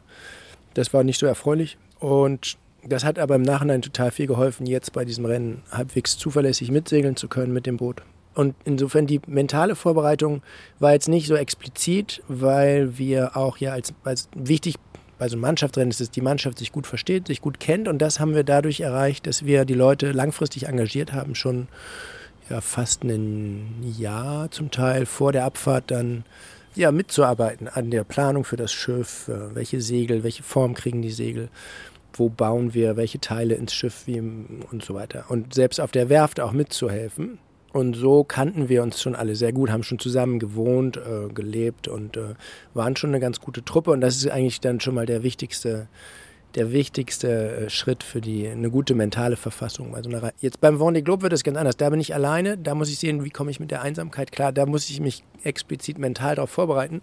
[0.74, 1.78] Das war nicht so erfreulich.
[2.00, 6.70] Und das hat aber im Nachhinein total viel geholfen, jetzt bei diesem Rennen halbwegs zuverlässig
[6.70, 8.02] mitsegeln zu können mit dem Boot.
[8.34, 10.41] Und insofern die mentale Vorbereitung
[10.80, 14.76] war jetzt nicht so explizit, weil wir auch ja als, als wichtig
[15.17, 17.88] bei so einem Mannschaftsrennen ist, dass die Mannschaft sich gut versteht, sich gut kennt.
[17.88, 21.67] Und das haben wir dadurch erreicht, dass wir die Leute langfristig engagiert haben, schon
[22.50, 26.26] ja, fast ein Jahr zum Teil vor der Abfahrt dann
[26.74, 31.12] ja, mitzuarbeiten an der Planung für das Schiff, äh, welche Segel, welche Form kriegen die
[31.12, 31.50] Segel,
[32.13, 35.26] wo bauen wir welche Teile ins Schiff wie, und so weiter.
[35.30, 37.39] Und selbst auf der Werft auch mitzuhelfen.
[37.73, 41.88] Und so kannten wir uns schon alle sehr gut, haben schon zusammen gewohnt, äh, gelebt
[41.88, 42.34] und äh,
[42.73, 43.91] waren schon eine ganz gute Truppe.
[43.91, 45.88] Und das ist eigentlich dann schon mal der wichtigste,
[46.55, 49.95] der wichtigste äh, Schritt für die, eine gute mentale Verfassung.
[49.95, 50.10] Also
[50.41, 51.77] jetzt beim Vendée Globe wird es ganz anders.
[51.77, 54.51] Da bin ich alleine, da muss ich sehen, wie komme ich mit der Einsamkeit klar.
[54.51, 57.01] Da muss ich mich explizit mental darauf vorbereiten.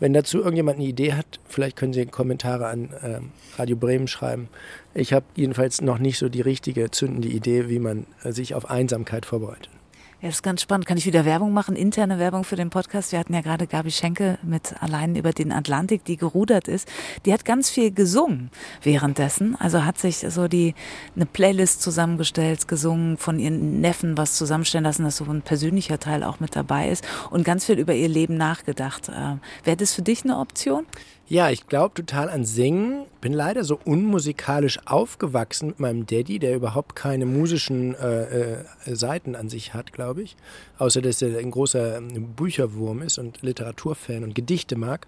[0.00, 4.48] Wenn dazu irgendjemand eine Idee hat, vielleicht können Sie Kommentare an ähm, Radio Bremen schreiben.
[4.94, 8.68] Ich habe jedenfalls noch nicht so die richtige zündende Idee, wie man äh, sich auf
[8.68, 9.77] Einsamkeit vorbereitet.
[10.20, 10.84] Ja, das ist ganz spannend.
[10.84, 11.76] Kann ich wieder Werbung machen?
[11.76, 13.12] Interne Werbung für den Podcast.
[13.12, 16.88] Wir hatten ja gerade Gabi Schenke mit Allein über den Atlantik, die gerudert ist.
[17.24, 18.50] Die hat ganz viel gesungen
[18.82, 19.54] währenddessen.
[19.60, 20.74] Also hat sich so die,
[21.14, 26.24] eine Playlist zusammengestellt, gesungen, von ihren Neffen was zusammenstellen lassen, dass so ein persönlicher Teil
[26.24, 29.10] auch mit dabei ist und ganz viel über ihr Leben nachgedacht.
[29.10, 30.84] Äh, Wäre das für dich eine Option?
[31.30, 33.04] Ja, ich glaube total an Singen.
[33.20, 39.36] Bin leider so unmusikalisch aufgewachsen mit meinem Daddy, der überhaupt keine musischen äh, äh, Seiten
[39.36, 40.36] an sich hat, glaube ich.
[40.78, 45.06] Außer, dass er ein großer Bücherwurm ist und Literaturfan und Gedichte mag.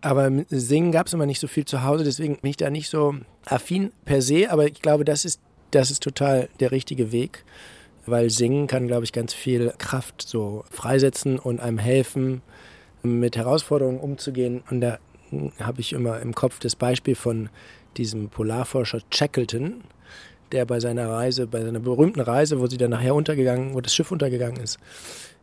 [0.00, 2.88] Aber Singen gab es immer nicht so viel zu Hause, deswegen bin ich da nicht
[2.88, 4.50] so affin per se.
[4.50, 5.38] Aber ich glaube, das ist,
[5.70, 7.44] das ist total der richtige Weg.
[8.06, 12.40] Weil Singen kann, glaube ich, ganz viel Kraft so freisetzen und einem helfen,
[13.02, 14.62] mit Herausforderungen umzugehen.
[14.70, 14.98] Und da
[15.60, 17.48] habe ich immer im Kopf das Beispiel von
[17.96, 19.82] diesem Polarforscher Shackleton,
[20.52, 23.94] der bei seiner Reise, bei seiner berühmten Reise, wo sie dann nachher untergegangen, wo das
[23.94, 24.78] Schiff untergegangen ist,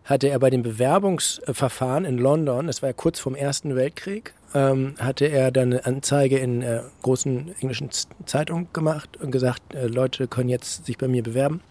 [0.06, 4.95] hatte er bei dem Bewerbungsverfahren in London, das war ja kurz vorm Ersten Weltkrieg, ähm,
[4.99, 7.89] hatte er dann eine Anzeige in äh, großen englischen
[8.25, 11.62] Zeitungen gemacht und gesagt, äh, Leute können jetzt sich bei mir bewerben.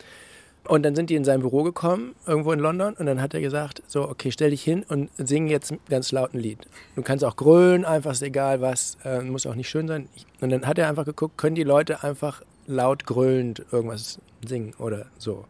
[0.69, 3.41] Und dann sind die in sein Büro gekommen, irgendwo in London, und dann hat er
[3.41, 6.59] gesagt, so, okay, stell dich hin und sing jetzt ganz laut ein Lied.
[6.95, 10.11] Du kannst auch grölen, einfach ist egal was, äh, muss auch nicht schön sein.
[10.43, 15.07] Und dann hat er einfach geguckt, können die Leute einfach laut grölend irgendwas singen oder
[15.17, 15.47] so.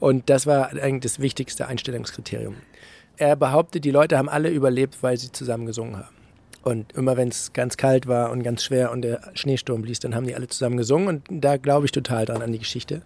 [0.00, 2.56] Und das war eigentlich das wichtigste Einstellungskriterium.
[3.18, 6.16] Er behauptet, die Leute haben alle überlebt, weil sie zusammen gesungen haben.
[6.62, 10.14] Und immer wenn es ganz kalt war und ganz schwer und der Schneesturm blies, dann
[10.14, 11.08] haben die alle zusammen gesungen.
[11.08, 13.02] Und da glaube ich total dran an die Geschichte,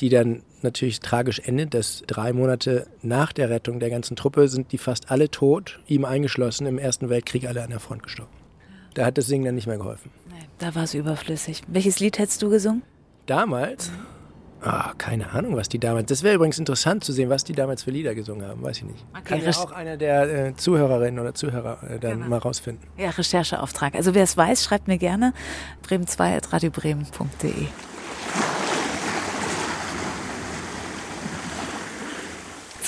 [0.00, 4.72] die dann natürlich tragisch endet, dass drei Monate nach der Rettung der ganzen Truppe sind
[4.72, 8.32] die fast alle tot, ihm eingeschlossen, im Ersten Weltkrieg alle an der Front gestorben.
[8.94, 10.10] Da hat das Singen dann nicht mehr geholfen.
[10.58, 11.62] Da war es überflüssig.
[11.68, 12.82] Welches Lied hättest du gesungen?
[13.26, 13.90] Damals?
[14.62, 16.06] Ah, keine Ahnung, was die damals.
[16.06, 18.62] Das wäre übrigens interessant zu sehen, was die damals für Lieder gesungen haben.
[18.62, 19.02] Weiß ich nicht.
[19.12, 22.28] Okay, Kann ja auch einer der äh, Zuhörerinnen oder Zuhörer äh, dann genau.
[22.28, 22.86] mal rausfinden.
[22.98, 23.94] Ja, Rechercheauftrag.
[23.94, 25.32] Also wer es weiß, schreibt mir gerne
[25.88, 27.66] bremen2.radiobremen.de.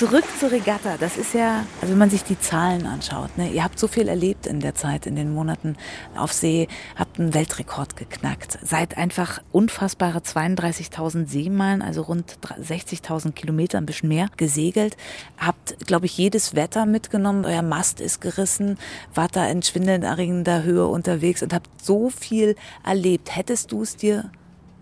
[0.03, 0.97] Zurück zur Regatta.
[0.97, 4.09] Das ist ja, also wenn man sich die Zahlen anschaut, ne, ihr habt so viel
[4.09, 5.77] erlebt in der Zeit, in den Monaten
[6.13, 13.77] auf See, habt einen Weltrekord geknackt, seid einfach unfassbare 32.000 Seemeilen, also rund 60.000 Kilometer,
[13.77, 14.97] ein bisschen mehr, gesegelt,
[15.37, 18.77] habt, glaube ich, jedes Wetter mitgenommen, euer Mast ist gerissen,
[19.15, 23.33] wart da in schwindelerregender Höhe unterwegs und habt so viel erlebt.
[23.33, 24.31] Hättest du es dir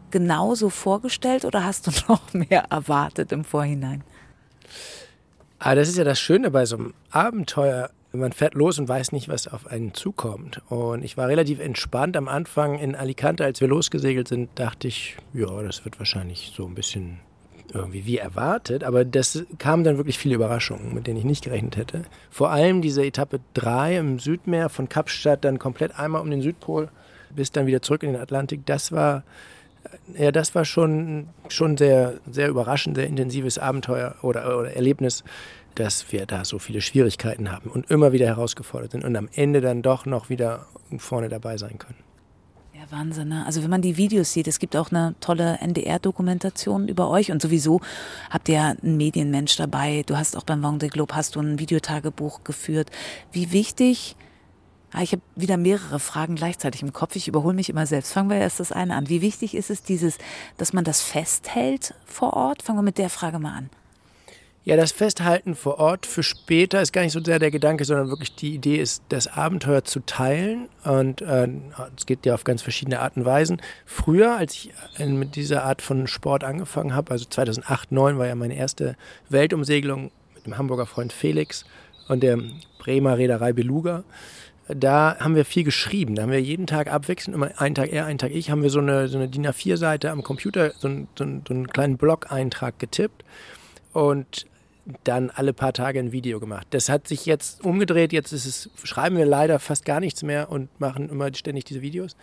[0.09, 4.03] genauso vorgestellt oder hast du noch mehr erwartet im Vorhinein?
[5.63, 7.91] Aber das ist ja das Schöne bei so einem Abenteuer.
[8.13, 10.59] Man fährt los und weiß nicht, was auf einen zukommt.
[10.69, 15.17] Und ich war relativ entspannt am Anfang in Alicante, als wir losgesegelt sind, dachte ich,
[15.33, 17.19] ja, das wird wahrscheinlich so ein bisschen
[17.73, 18.83] irgendwie wie erwartet.
[18.83, 22.01] Aber das kamen dann wirklich viele Überraschungen, mit denen ich nicht gerechnet hätte.
[22.31, 26.89] Vor allem diese Etappe 3 im Südmeer von Kapstadt, dann komplett einmal um den Südpol
[27.35, 28.65] bis dann wieder zurück in den Atlantik.
[28.65, 29.23] Das war
[30.17, 35.23] ja, das war schon, schon sehr, sehr überraschend, sehr intensives Abenteuer oder, oder Erlebnis,
[35.75, 39.61] dass wir da so viele Schwierigkeiten haben und immer wieder herausgefordert sind und am Ende
[39.61, 40.67] dann doch noch wieder
[40.97, 41.97] vorne dabei sein können.
[42.73, 43.29] Ja, Wahnsinn.
[43.29, 43.45] Ne?
[43.45, 47.41] Also wenn man die Videos sieht, es gibt auch eine tolle NDR-Dokumentation über euch und
[47.41, 47.79] sowieso
[48.29, 50.03] habt ihr einen Medienmensch dabei.
[50.05, 52.89] Du hast auch beim Vendée Globe hast du ein Videotagebuch geführt.
[53.31, 54.30] Wie wichtig Ah,
[54.99, 57.15] ich habe wieder mehrere Fragen gleichzeitig im Kopf.
[57.15, 58.11] Ich überhole mich immer selbst.
[58.11, 59.07] Fangen wir erst das eine an.
[59.09, 60.17] Wie wichtig ist es, dieses,
[60.57, 62.61] dass man das festhält vor Ort?
[62.61, 63.69] Fangen wir mit der Frage mal an.
[64.63, 68.09] Ja, das Festhalten vor Ort für später ist gar nicht so sehr der Gedanke, sondern
[68.09, 70.69] wirklich die Idee ist, das Abenteuer zu teilen.
[70.83, 71.47] Und äh,
[71.97, 73.59] es geht ja auf ganz verschiedene Arten und Weisen.
[73.87, 78.27] Früher, als ich äh, mit dieser Art von Sport angefangen habe, also 2008, 2009 war
[78.27, 78.97] ja meine erste
[79.29, 81.65] Weltumsegelung mit dem Hamburger Freund Felix
[82.07, 82.37] und der
[82.77, 84.03] Bremer Reederei Beluga
[84.75, 86.15] da haben wir viel geschrieben.
[86.15, 88.69] Da haben wir jeden Tag abwechselnd, immer einen Tag er, einen Tag ich, haben wir
[88.69, 91.97] so eine, so eine DIN A4-Seite am Computer, so, ein, so, ein, so einen kleinen
[91.97, 93.23] Blog-Eintrag getippt.
[93.93, 94.45] Und
[95.03, 96.67] dann alle paar Tage ein Video gemacht.
[96.71, 98.13] Das hat sich jetzt umgedreht.
[98.13, 101.81] Jetzt ist es, schreiben wir leider fast gar nichts mehr und machen immer ständig diese
[101.81, 102.15] Videos.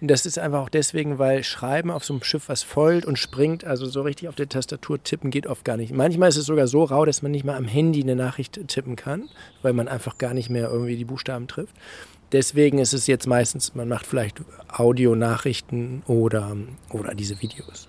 [0.00, 3.18] Und das ist einfach auch deswegen, weil Schreiben auf so einem Schiff, was folgt und
[3.18, 5.92] springt, also so richtig auf der Tastatur tippen geht oft gar nicht.
[5.92, 8.96] Manchmal ist es sogar so rau, dass man nicht mal am Handy eine Nachricht tippen
[8.96, 9.28] kann,
[9.62, 11.74] weil man einfach gar nicht mehr irgendwie die Buchstaben trifft.
[12.32, 16.56] Deswegen ist es jetzt meistens, man macht vielleicht Audionachrichten oder,
[16.90, 17.88] oder diese Videos.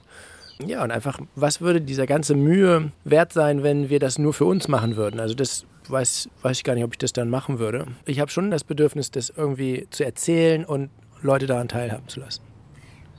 [0.68, 4.46] Ja, und einfach, was würde dieser ganze Mühe wert sein, wenn wir das nur für
[4.46, 5.20] uns machen würden?
[5.20, 7.88] Also das weiß, weiß ich gar nicht, ob ich das dann machen würde.
[8.06, 10.90] Ich habe schon das Bedürfnis, das irgendwie zu erzählen und
[11.22, 12.42] Leute daran teilhaben zu lassen.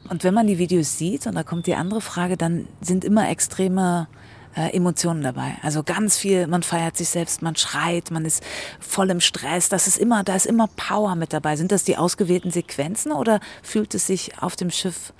[0.09, 3.29] Und wenn man die Videos sieht, und da kommt die andere Frage, dann sind immer
[3.31, 4.09] extreme
[4.57, 5.57] äh, Emotionen dabei.
[5.63, 8.43] Also ganz viel, man feiert sich selbst, man schreit, man ist
[8.81, 9.69] voll im Stress.
[9.69, 11.57] Das ist immer, da ist immer Power mit dabei.
[11.57, 15.13] Sind das die ausgewählten Sequenzen oder fühlt es sich auf dem Schiff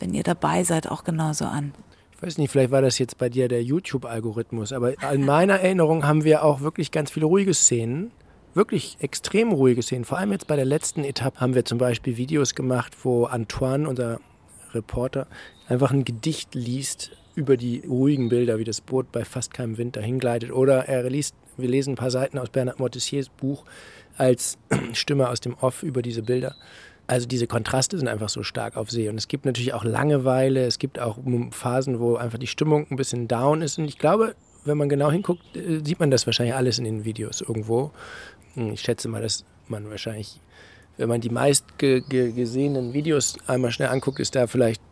[0.00, 1.72] wenn ihr dabei seid, auch genauso an.
[2.16, 6.04] Ich weiß nicht, vielleicht war das jetzt bei dir der YouTube-Algorithmus, aber in meiner Erinnerung
[6.04, 8.10] haben wir auch wirklich ganz viele ruhige Szenen.
[8.54, 10.04] Wirklich extrem ruhige Szenen.
[10.04, 13.88] Vor allem jetzt bei der letzten Etappe haben wir zum Beispiel Videos gemacht, wo Antoine,
[13.88, 14.20] unser
[14.74, 15.28] Reporter,
[15.68, 19.94] einfach ein Gedicht liest über die ruhigen Bilder, wie das Boot bei fast keinem Wind
[19.94, 20.50] dahin gleitet.
[20.50, 23.64] Oder er liest, wir lesen ein paar Seiten aus Bernard Montessiers Buch
[24.16, 24.58] als
[24.92, 26.56] Stimme aus dem Off über diese Bilder.
[27.08, 29.08] Also diese Kontraste sind einfach so stark auf See.
[29.08, 31.18] Und es gibt natürlich auch Langeweile, es gibt auch
[31.50, 33.78] Phasen, wo einfach die Stimmung ein bisschen down ist.
[33.78, 34.34] Und ich glaube,
[34.66, 37.92] wenn man genau hinguckt, äh, sieht man das wahrscheinlich alles in den Videos irgendwo.
[38.54, 40.38] Hm, ich schätze mal, dass man wahrscheinlich,
[40.98, 44.82] wenn man die meist ge ge gesehenen Videos einmal schnell anguckt, ist da vielleicht,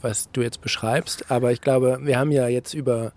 [0.00, 1.28] was du jetzt beschreibst.
[1.28, 3.12] Aber ich glaube, wir haben ja jetzt über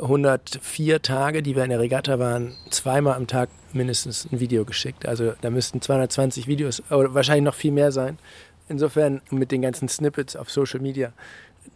[0.00, 5.06] 104 Tage, die wir in der Regatta waren, zweimal am Tag mindestens ein Video geschickt.
[5.06, 8.18] Also da müssten 220 Videos oder wahrscheinlich noch viel mehr sein.
[8.68, 11.12] Insofern mit den ganzen Snippets auf Social Media.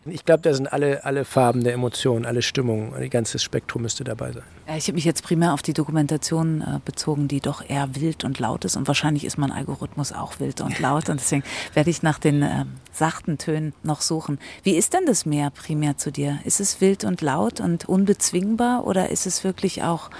[0.08, 4.04] Ich glaube, da sind alle, alle Farben der Emotionen, alle Stimmungen, ein ganzes Spektrum müsste
[4.04, 4.44] dabei sein.
[4.76, 8.38] Ich habe mich jetzt primär auf die Dokumentation äh, bezogen, die doch eher wild und
[8.38, 8.76] laut ist.
[8.76, 11.08] Und wahrscheinlich ist mein Algorithmus auch wild und laut.
[11.08, 11.42] Und deswegen
[11.74, 14.38] werde ich nach den äh, sachten Tönen noch suchen.
[14.62, 16.38] Wie ist denn das Meer primär zu dir?
[16.44, 20.10] Ist es wild und laut und unbezwingbar oder ist es wirklich auch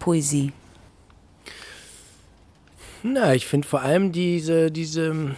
[0.00, 0.52] Poesie?
[3.04, 5.36] Na, ich finde vor allem diese, diese,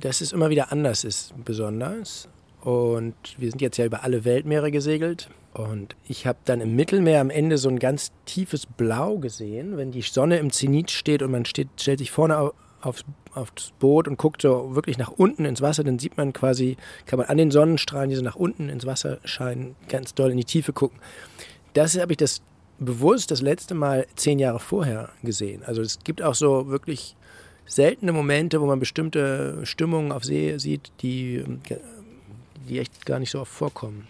[0.00, 2.28] dass es immer wieder anders ist, besonders.
[2.62, 5.30] Und wir sind jetzt ja über alle Weltmeere gesegelt.
[5.54, 9.90] Und ich habe dann im Mittelmeer am Ende so ein ganz tiefes Blau gesehen, wenn
[9.90, 14.06] die Sonne im Zenit steht und man steht, stellt sich vorne auf, auf, aufs Boot
[14.06, 17.38] und guckt so wirklich nach unten ins Wasser, dann sieht man quasi, kann man an
[17.38, 21.00] den Sonnenstrahlen, die so nach unten ins Wasser scheinen, ganz doll in die Tiefe gucken.
[21.72, 22.42] Das habe ich das
[22.78, 25.62] bewusst das letzte Mal zehn Jahre vorher gesehen.
[25.64, 27.16] Also es gibt auch so wirklich
[27.66, 31.44] seltene Momente, wo man bestimmte Stimmungen auf See sieht, die
[32.68, 34.06] die echt gar nicht so oft vorkommen.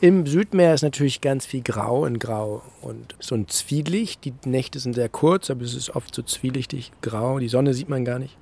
[0.00, 4.24] Im Südmeer ist natürlich ganz viel Grau in Grau und so ein Zwielicht.
[4.24, 7.38] Die Nächte sind sehr kurz, aber es ist oft so zwielichtig grau.
[7.38, 8.36] Die Sonne sieht man gar nicht.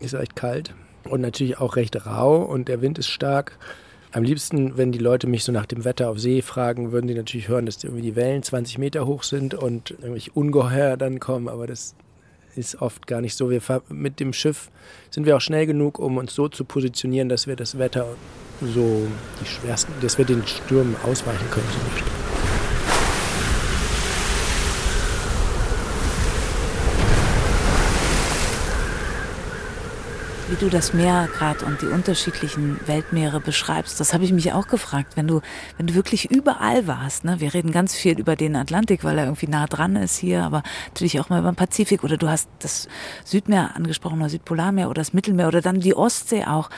[0.00, 3.58] Ist recht kalt und natürlich auch recht rau und der Wind ist stark.
[4.12, 7.14] Am liebsten, wenn die Leute mich so nach dem Wetter auf See fragen, würden die
[7.14, 11.48] natürlich hören, dass irgendwie die Wellen 20 Meter hoch sind und irgendwelche Ungeheuer dann kommen,
[11.48, 11.96] aber das
[12.56, 13.50] ist oft gar nicht so.
[13.50, 14.70] Wir mit dem Schiff
[15.10, 18.06] sind wir auch schnell genug, um uns so zu positionieren, dass wir das Wetter
[18.60, 19.06] so
[19.40, 21.66] die schwersten, dass wir den Stürmen ausweichen können.
[21.70, 22.23] Zum Beispiel.
[30.48, 34.68] Wie du das Meer gerade und die unterschiedlichen Weltmeere beschreibst, das habe ich mich auch
[34.68, 35.16] gefragt.
[35.16, 35.40] Wenn du,
[35.78, 37.40] wenn du wirklich überall warst, ne?
[37.40, 40.62] wir reden ganz viel über den Atlantik, weil er irgendwie nah dran ist hier, aber
[40.88, 42.88] natürlich auch mal über den Pazifik oder du hast das
[43.24, 46.68] Südmeer angesprochen oder Südpolarmeer oder das Mittelmeer oder dann die Ostsee auch.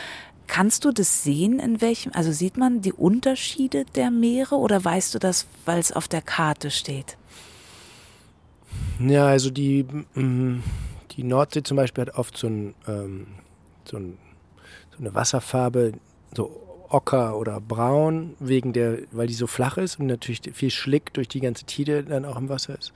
[0.47, 5.13] Kannst du das sehen, in welchem, also sieht man die Unterschiede der Meere oder weißt
[5.13, 7.17] du das, weil es auf der Karte steht?
[9.01, 9.83] Ja, also die,
[10.15, 10.63] mm,
[11.13, 13.27] die Nordsee zum Beispiel hat oft so ein, ähm,
[13.89, 14.19] so, ein,
[14.93, 15.93] so eine Wasserfarbe,
[16.35, 21.13] so ocker oder braun, wegen der, weil die so flach ist und natürlich viel Schlick
[21.15, 22.93] durch die ganze Tide dann auch im Wasser ist.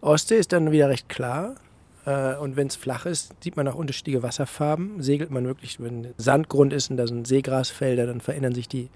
[0.00, 1.56] Ostsee ist dann wieder recht klar.
[2.06, 5.02] Äh, und wenn es flach ist, sieht man auch unterschiedliche Wasserfarben.
[5.02, 8.88] Segelt man wirklich, wenn Sandgrund ist und da sind Seegrasfelder, dann verändern sich die,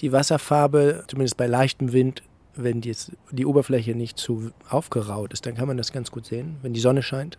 [0.00, 2.22] die Wasserfarbe, zumindest bei leichtem Wind,
[2.54, 2.94] wenn die,
[3.30, 6.80] die Oberfläche nicht zu aufgeraut ist, dann kann man das ganz gut sehen, wenn die
[6.80, 7.38] Sonne scheint.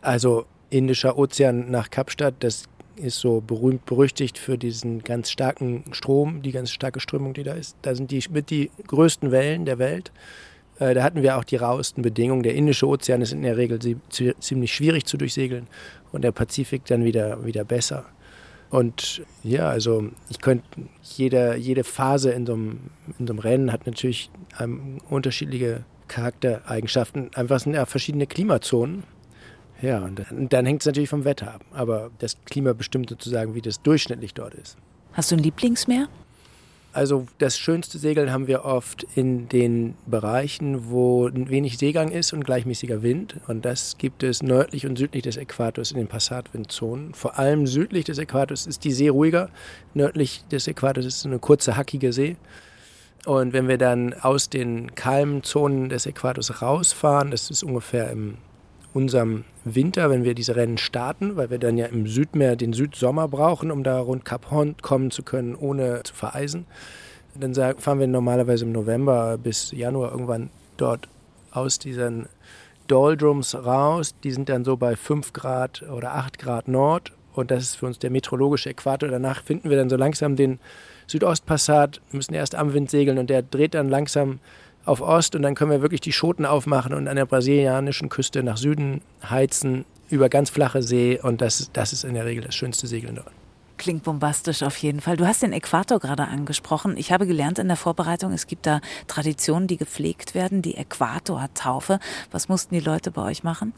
[0.00, 2.64] Also Indischer Ozean nach Kapstadt, das
[2.96, 7.52] ist so berühmt berüchtigt für diesen ganz starken Strom, die ganz starke Strömung, die da
[7.52, 7.76] ist.
[7.82, 10.12] Da sind die mit die größten Wellen der Welt.
[10.78, 12.42] Äh, da hatten wir auch die rauesten Bedingungen.
[12.42, 15.66] Der Indische Ozean ist in der Regel ziemlich schwierig zu durchsegeln
[16.10, 18.06] und der Pazifik dann wieder, wieder besser.
[18.70, 20.64] Und ja, also ich könnte,
[21.02, 22.80] jede, jede Phase in so, einem,
[23.18, 27.30] in so einem Rennen hat natürlich ähm, unterschiedliche Charaktereigenschaften.
[27.34, 29.02] Einfach sind ja verschiedene Klimazonen.
[29.82, 31.64] Ja, und dann, hängt es natürlich vom Wetter ab.
[31.72, 34.76] Aber das Klima bestimmt sozusagen, wie das durchschnittlich dort ist.
[35.12, 36.08] Hast du ein Lieblingsmeer?
[36.94, 42.44] Also das schönste Segeln haben wir oft in den Bereichen, wo wenig Seegang ist und
[42.44, 43.36] gleichmäßiger Wind.
[43.48, 47.14] Und das gibt es nördlich und südlich des Äquators in den Passatwindzonen.
[47.14, 49.48] Vor allem südlich des Äquators ist die See ruhiger.
[49.94, 52.36] Nördlich des Äquators ist eine kurze, hackige See.
[53.24, 58.36] Und wenn wir dann aus den kalmen Zonen des Äquators rausfahren, das ist ungefähr im
[58.94, 63.28] unserem Winter, wenn wir diese Rennen starten, weil wir dann ja im Südmeer den Südsommer
[63.28, 66.66] brauchen, um da rund Cap Horn kommen zu können, ohne zu vereisen.
[67.34, 71.08] Dann fahren wir normalerweise im November bis Januar irgendwann dort
[71.52, 72.28] aus diesen
[72.88, 74.14] Doldrums raus.
[74.22, 77.86] Die sind dann so bei 5 Grad oder 8 Grad Nord und das ist für
[77.86, 79.08] uns der meteorologische Äquator.
[79.08, 80.58] Danach finden wir dann so langsam den
[81.06, 84.40] Südostpassat, müssen erst am Wind segeln und der dreht dann langsam
[84.84, 88.42] auf Ost und dann können wir wirklich die Schoten aufmachen und an der brasilianischen Küste
[88.42, 92.54] nach Süden heizen über ganz flache See und das, das ist in der Regel das
[92.54, 93.30] schönste Segeln dort.
[93.78, 95.16] Klingt bombastisch auf jeden Fall.
[95.16, 96.96] Du hast den Äquator gerade angesprochen.
[96.96, 101.98] Ich habe gelernt in der Vorbereitung, es gibt da Traditionen, die gepflegt werden, die Äquatortaufe.
[102.30, 103.72] Was mussten die Leute bei euch machen?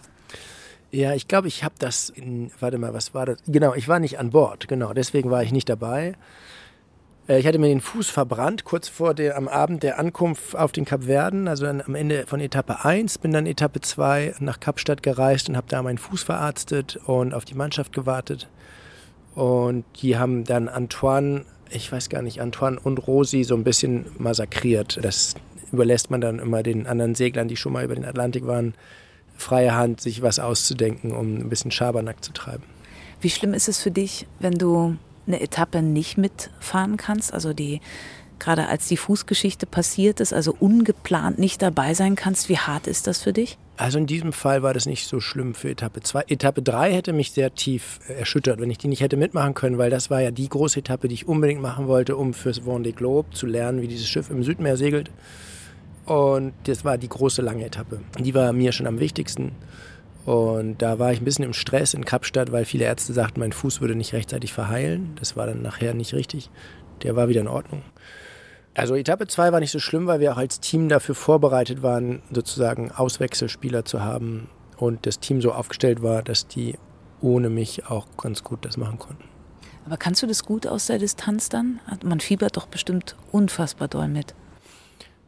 [0.90, 3.38] Ja, ich glaube, ich habe das in, warte mal, was war das?
[3.46, 6.14] Genau, ich war nicht an Bord, genau, deswegen war ich nicht dabei.
[7.28, 10.72] Äh, ich hatte mir den Fuß verbrannt, kurz vor der, am Abend der Ankunft auf
[10.72, 15.02] den Kapverden, also dann am Ende von Etappe 1, bin dann Etappe 2 nach Kapstadt
[15.02, 18.48] gereist und habe da meinen Fuß verarztet und auf die Mannschaft gewartet.
[19.34, 24.06] Und die haben dann Antoine, ich weiß gar nicht, Antoine und Rosi so ein bisschen
[24.18, 25.00] massakriert.
[25.02, 25.34] Das
[25.72, 28.74] überlässt man dann immer den anderen Seglern, die schon mal über den Atlantik waren,
[29.36, 32.62] freie Hand, sich was auszudenken, um ein bisschen Schabernack zu treiben.
[33.20, 34.96] Wie schlimm ist es für dich, wenn du
[35.26, 37.32] eine Etappe nicht mitfahren kannst?
[37.32, 37.80] Also die
[38.38, 42.48] gerade als die Fußgeschichte passiert ist, also ungeplant nicht dabei sein kannst.
[42.48, 43.58] Wie hart ist das für dich?
[43.76, 46.24] Also in diesem Fall war das nicht so schlimm für Etappe 2.
[46.28, 49.90] Etappe 3 hätte mich sehr tief erschüttert, wenn ich die nicht hätte mitmachen können, weil
[49.90, 53.30] das war ja die große Etappe, die ich unbedingt machen wollte, um fürs Vendée Globe
[53.30, 55.10] zu lernen, wie dieses Schiff im Südmeer segelt.
[56.06, 58.00] Und das war die große lange Etappe.
[58.18, 59.52] Die war mir schon am wichtigsten.
[60.24, 63.52] Und da war ich ein bisschen im Stress in Kapstadt, weil viele Ärzte sagten, mein
[63.52, 65.14] Fuß würde nicht rechtzeitig verheilen.
[65.18, 66.50] Das war dann nachher nicht richtig.
[67.02, 67.82] Der war wieder in Ordnung.
[68.74, 72.22] Also Etappe 2 war nicht so schlimm, weil wir auch als Team dafür vorbereitet waren,
[72.32, 74.48] sozusagen Auswechselspieler zu haben
[74.78, 76.76] und das Team so aufgestellt war, dass die
[77.20, 79.24] ohne mich auch ganz gut das machen konnten.
[79.86, 81.80] Aber kannst du das gut aus der Distanz dann?
[82.02, 84.34] Man fiebert doch bestimmt unfassbar doll mit.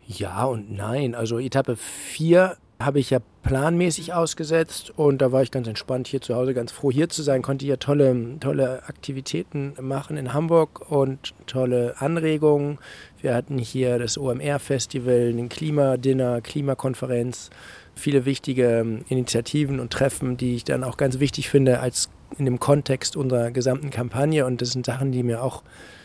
[0.06, 1.14] Ja und nein.
[1.14, 6.20] Also Etappe 4 habe ich ja planmäßig ausgesetzt und da war ich ganz entspannt hier
[6.20, 10.90] zu Hause, ganz froh hier zu sein, konnte hier tolle, tolle Aktivitäten machen in Hamburg
[10.90, 12.78] und tolle Anregungen.
[13.22, 17.50] Wir hatten hier das OMR-Festival, ein Klimadinner, Klimakonferenz,
[17.94, 22.60] viele wichtige Initiativen und Treffen, die ich dann auch ganz wichtig finde als in dem
[22.60, 25.62] Kontext unserer gesamten Kampagne und das sind Sachen, die mir auch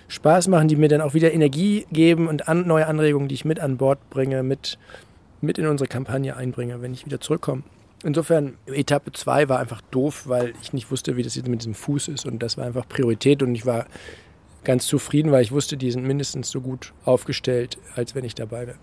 [0.07, 3.45] Spaß machen, die mir dann auch wieder Energie geben und an, neue Anregungen, die ich
[3.45, 4.77] mit an Bord bringe, mit
[5.41, 7.63] mit in unsere Kampagne einbringe, wenn ich wieder zurückkomme.
[8.03, 11.75] Insofern, Etappe 2 war einfach doof, weil ich nicht wusste, wie das jetzt mit diesem
[11.75, 12.25] Fuß ist.
[12.25, 13.43] Und das war einfach Priorität.
[13.43, 13.85] Und ich war
[14.63, 18.67] ganz zufrieden, weil ich wusste, die sind mindestens so gut aufgestellt, als wenn ich dabei
[18.67, 18.77] wäre.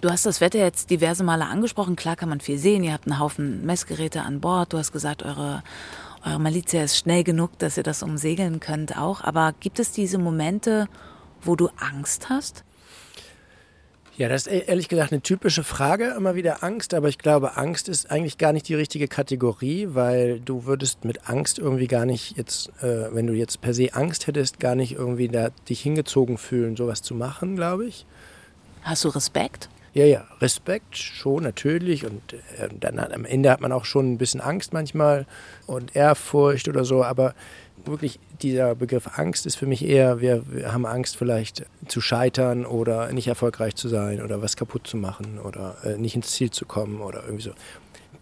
[0.00, 1.96] Du hast das Wetter jetzt diverse Male angesprochen.
[1.96, 2.84] Klar kann man viel sehen.
[2.84, 4.72] Ihr habt einen Haufen Messgeräte an Bord.
[4.72, 5.62] Du hast gesagt, eure,
[6.24, 9.22] eure Malizia ist schnell genug, dass ihr das umsegeln könnt auch.
[9.22, 10.88] Aber gibt es diese Momente,
[11.42, 12.64] wo du Angst hast?
[14.18, 17.56] Ja, das ist e- ehrlich gesagt eine typische Frage, immer wieder Angst, aber ich glaube,
[17.56, 22.04] Angst ist eigentlich gar nicht die richtige Kategorie, weil du würdest mit Angst irgendwie gar
[22.04, 25.80] nicht jetzt, äh, wenn du jetzt per se Angst hättest, gar nicht irgendwie da dich
[25.80, 28.06] hingezogen fühlen, sowas zu machen, glaube ich.
[28.82, 29.68] Hast du Respekt?
[29.94, 34.18] Ja, ja, Respekt schon natürlich und äh, dann am Ende hat man auch schon ein
[34.18, 35.26] bisschen Angst manchmal
[35.68, 37.34] und Ehrfurcht oder so, aber
[37.84, 42.66] wirklich dieser Begriff Angst ist für mich eher, wir, wir, haben Angst vielleicht zu scheitern
[42.66, 46.50] oder nicht erfolgreich zu sein oder was kaputt zu machen oder äh, nicht ins Ziel
[46.50, 47.52] zu kommen oder irgendwie so.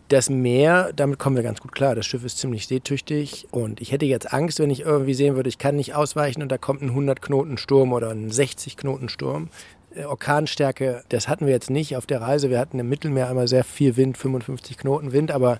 [0.08, 1.96] Das Meer, damit kommen wir ganz gut klar.
[1.96, 5.48] Das Schiff ist ziemlich seetüchtig und ich hätte jetzt Angst, wenn ich irgendwie sehen würde,
[5.48, 9.08] ich kann nicht ausweichen und da kommt ein 100 Knoten Sturm oder ein 60 Knoten
[9.08, 9.48] Sturm.
[9.96, 12.50] Äh, Orkanstärke, das hatten wir jetzt nicht auf der Reise.
[12.50, 15.58] Wir hatten im Mittelmeer einmal sehr viel Wind, 55 Knoten Wind, aber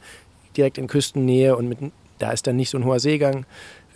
[0.56, 1.78] direkt in Küstennähe und mit,
[2.18, 3.46] da ist dann nicht so ein hoher Seegang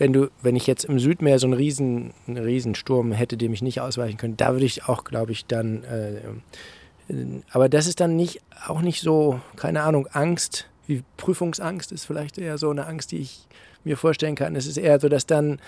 [0.01, 3.61] wenn du, wenn ich jetzt im Südmeer so einen riesen, einen Riesensturm hätte, dem ich
[3.61, 5.83] nicht ausweichen können, da würde ich auch, glaube ich, dann.
[5.83, 6.21] Äh,
[7.51, 12.39] aber das ist dann nicht auch nicht so, keine Ahnung, Angst, wie Prüfungsangst ist vielleicht
[12.39, 13.45] eher so eine Angst, die ich
[13.83, 14.55] mir vorstellen kann.
[14.55, 15.59] Es ist eher so, dass dann,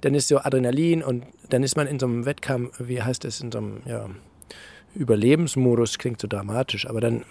[0.00, 3.40] dann ist so Adrenalin und dann ist man in so einem Wettkampf, wie heißt das,
[3.40, 4.10] in so einem ja,
[4.96, 7.24] Überlebensmodus, klingt so dramatisch, aber dann,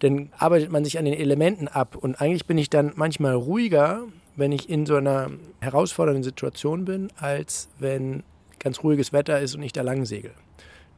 [0.00, 4.04] dann arbeitet man sich an den Elementen ab und eigentlich bin ich dann manchmal ruhiger,
[4.38, 5.30] wenn ich in so einer
[5.60, 8.22] herausfordernden Situation bin, als wenn
[8.60, 10.30] ganz ruhiges Wetter ist und ich da lang segel.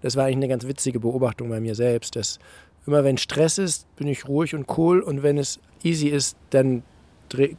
[0.03, 2.39] Das war eigentlich eine ganz witzige Beobachtung bei mir selbst, dass
[2.87, 6.83] immer wenn Stress ist, bin ich ruhig und cool und wenn es easy ist, dann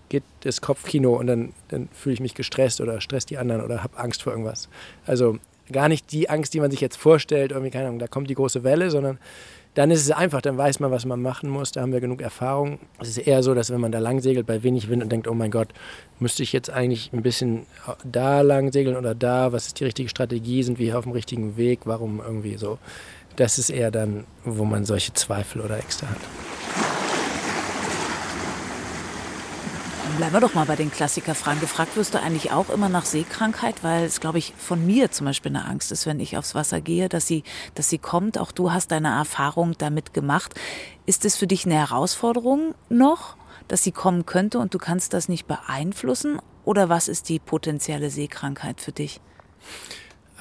[0.10, 3.84] geht das Kopfkino und dann, dann fühle ich mich gestresst oder stresst die anderen oder
[3.84, 4.70] habe Angst vor irgendwas.
[5.06, 5.38] Also
[5.72, 8.36] gar nicht die Angst, die man sich jetzt vorstellt, irgendwie, keine Ahnung, da kommt die
[8.36, 9.18] große Welle, sondern
[9.74, 12.22] dann ist es einfach, dann weiß man, was man machen muss, da haben wir genug
[12.22, 12.80] Erfahrung.
[13.00, 15.28] Es ist eher so, dass wenn man da lang segelt bei wenig Wind und denkt,
[15.28, 15.70] oh mein Gott,
[16.20, 17.66] müsste ich jetzt eigentlich ein bisschen
[18.04, 21.14] da lang segeln oder da, was ist die richtige Strategie, sind wir hier auf dem
[21.14, 22.80] richtigen Weg, warum irgendwie so.
[23.38, 26.91] Das ist eher dann, wo man solche Zweifel oder Ängste hat.
[30.22, 31.62] Bleiben wir doch mal bei den Klassikerfragen.
[31.62, 35.26] Gefragt wirst du eigentlich auch immer nach Seekrankheit, weil es, glaube ich, von mir zum
[35.26, 37.42] Beispiel eine Angst ist, wenn ich aufs Wasser gehe, dass sie,
[37.74, 38.38] dass sie kommt.
[38.38, 40.54] Auch du hast deine Erfahrung damit gemacht.
[41.08, 43.36] Ist es für dich eine Herausforderung noch,
[43.68, 46.40] dass sie kommen könnte und du kannst das nicht beeinflussen?
[46.66, 49.22] Oder was ist die potenzielle Seekrankheit für dich?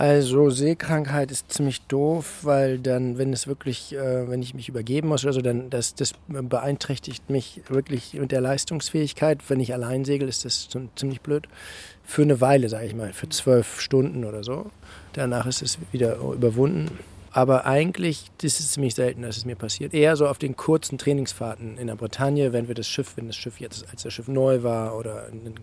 [0.00, 5.08] Also Seekrankheit ist ziemlich doof, weil dann, wenn es wirklich, äh, wenn ich mich übergeben
[5.08, 9.40] muss oder so, dann das, das beeinträchtigt mich wirklich mit der Leistungsfähigkeit.
[9.48, 11.48] Wenn ich allein segel, ist das ziemlich blöd.
[12.02, 14.70] Für eine Weile, sage ich mal, für zwölf Stunden oder so.
[15.12, 16.98] Danach ist es wieder überwunden.
[17.30, 19.92] Aber eigentlich ist es ziemlich selten, dass es mir passiert.
[19.92, 23.36] Eher so auf den kurzen Trainingsfahrten in der Bretagne, wenn wir das Schiff, wenn das
[23.36, 25.56] Schiff jetzt, als das Schiff neu war oder in,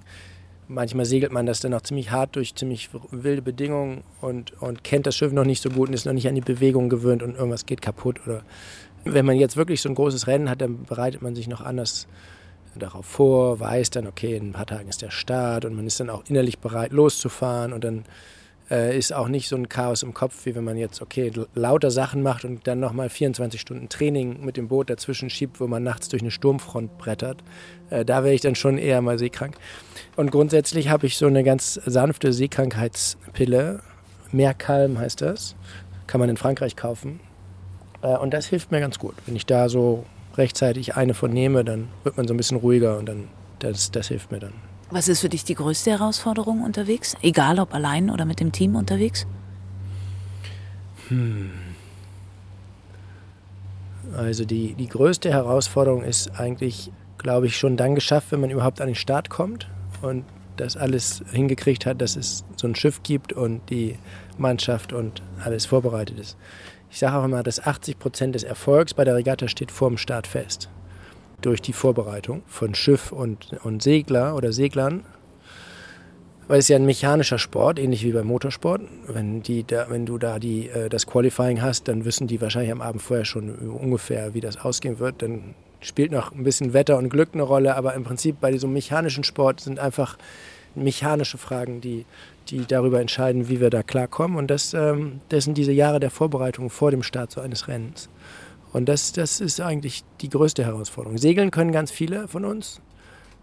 [0.67, 5.07] manchmal segelt man das dann auch ziemlich hart durch ziemlich wilde Bedingungen und, und kennt
[5.07, 7.35] das Schiff noch nicht so gut und ist noch nicht an die Bewegung gewöhnt und
[7.35, 8.19] irgendwas geht kaputt.
[8.25, 8.43] Oder
[9.03, 12.07] wenn man jetzt wirklich so ein großes Rennen hat, dann bereitet man sich noch anders
[12.75, 15.99] darauf vor, weiß dann, okay, in ein paar Tagen ist der Start und man ist
[15.99, 18.05] dann auch innerlich bereit loszufahren und dann
[18.69, 21.91] äh, ist auch nicht so ein Chaos im Kopf, wie wenn man jetzt, okay, lauter
[21.91, 25.83] Sachen macht und dann nochmal 24 Stunden Training mit dem Boot dazwischen schiebt, wo man
[25.83, 27.43] nachts durch eine Sturmfront brettert.
[27.89, 29.55] Äh, da wäre ich dann schon eher mal seekrank.
[30.15, 33.81] Und grundsätzlich habe ich so eine ganz sanfte Seekrankheitspille.
[34.31, 35.55] Meerkalm heißt das.
[36.05, 37.19] Kann man in Frankreich kaufen.
[38.01, 39.15] Äh, und das hilft mir ganz gut.
[39.25, 40.05] Wenn ich da so
[40.35, 43.27] rechtzeitig eine von nehme, dann wird man so ein bisschen ruhiger und dann
[43.59, 44.66] das, das hilft mir dann.
[44.89, 47.15] Was ist für dich die größte Herausforderung unterwegs?
[47.21, 49.27] Egal ob allein oder mit dem Team unterwegs?
[51.09, 51.51] Hm.
[54.15, 58.79] Also die, die größte Herausforderung ist eigentlich, glaube ich, schon dann geschafft, wenn man überhaupt
[58.79, 59.67] an den Start kommt
[60.01, 60.23] und
[60.55, 63.99] das alles hingekriegt hat, dass es so ein Schiff gibt und die
[64.37, 66.37] Mannschaft und alles vorbereitet ist.
[66.89, 69.97] Ich sage auch immer, dass 80 Prozent des Erfolgs bei der Regatta steht vor dem
[69.97, 70.69] Start fest
[71.41, 75.03] durch die Vorbereitung von Schiff und, und Segler oder Seglern.
[76.47, 78.81] Weil es ja ein mechanischer Sport, ähnlich wie beim Motorsport.
[79.07, 82.71] Wenn, die da, wenn du da die, äh, das Qualifying hast, dann wissen die wahrscheinlich
[82.71, 85.21] am Abend vorher schon ungefähr, wie das ausgehen wird.
[85.21, 88.71] Dann spielt noch ein bisschen Wetter und Glück eine Rolle, aber im Prinzip bei diesem
[88.71, 90.17] mechanischen Sport sind einfach
[90.73, 92.05] mechanische Fragen, die,
[92.49, 94.37] die darüber entscheiden, wie wir da klarkommen.
[94.37, 98.09] Und das, ähm, das sind diese Jahre der Vorbereitung vor dem Start so eines Rennens.
[98.77, 101.17] Und das, das ist eigentlich die größte Herausforderung.
[101.17, 102.79] Segeln können ganz viele von uns,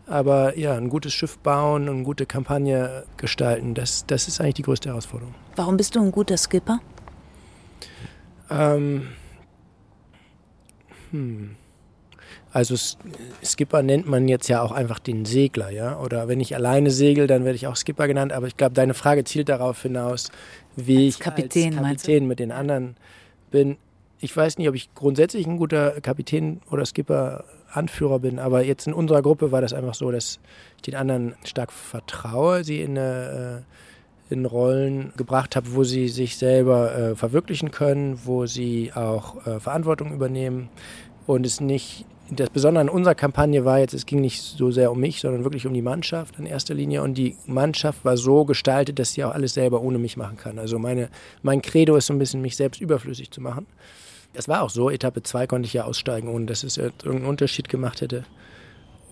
[0.07, 4.62] aber ja, ein gutes Schiff bauen, eine gute Kampagne gestalten, das, das ist eigentlich die
[4.62, 5.35] größte Herausforderung.
[5.57, 6.78] Warum bist du ein guter Skipper?
[8.49, 9.09] Ähm,
[11.11, 11.57] hm.
[12.53, 12.76] Also
[13.43, 15.99] Skipper nennt man jetzt ja auch einfach den Segler, ja.
[15.99, 18.32] Oder wenn ich alleine segel, dann werde ich auch Skipper genannt.
[18.32, 20.30] Aber ich glaube, deine Frage zielt darauf hinaus,
[20.76, 22.97] wie als ich Kapitän, als Kapitän mit den anderen
[23.51, 23.78] bin
[24.25, 28.87] ich weiß nicht, ob ich grundsätzlich ein guter Kapitän oder Skipper, Anführer bin, aber jetzt
[28.87, 30.39] in unserer Gruppe war das einfach so, dass
[30.77, 33.62] ich den anderen stark vertraue, sie in, äh,
[34.31, 39.61] in Rollen gebracht habe, wo sie sich selber äh, verwirklichen können, wo sie auch äh,
[39.61, 40.70] Verantwortung übernehmen
[41.27, 44.91] und es nicht das Besondere an unserer Kampagne war jetzt, es ging nicht so sehr
[44.91, 47.03] um mich, sondern wirklich um die Mannschaft in erster Linie.
[47.03, 50.59] Und die Mannschaft war so gestaltet, dass sie auch alles selber ohne mich machen kann.
[50.59, 51.11] Also meine,
[51.43, 53.66] mein Credo ist so ein bisschen, mich selbst überflüssig zu machen.
[54.35, 54.91] Das war auch so.
[54.91, 58.24] Etappe 2 konnte ich ja aussteigen, ohne dass es irgendeinen Unterschied gemacht hätte.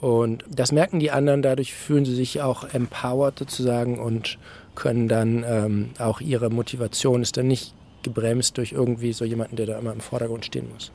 [0.00, 4.36] Und das merken die anderen, dadurch fühlen sie sich auch empowered sozusagen und
[4.74, 9.66] können dann ähm, auch ihre Motivation ist dann nicht gebremst durch irgendwie so jemanden, der
[9.66, 10.90] da immer im Vordergrund stehen muss.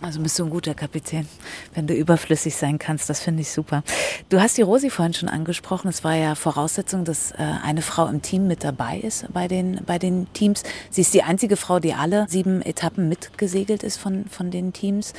[0.00, 1.26] Also bist du ein guter Kapitän,
[1.74, 3.10] wenn du überflüssig sein kannst.
[3.10, 3.82] Das finde ich super.
[4.28, 5.88] Du hast die Rosi vorhin schon angesprochen.
[5.88, 9.80] Es war ja Voraussetzung, dass äh, eine Frau im Team mit dabei ist bei den,
[9.84, 10.62] bei den Teams.
[10.90, 15.14] Sie ist die einzige Frau, die alle sieben Etappen mitgesegelt ist von, von den Teams.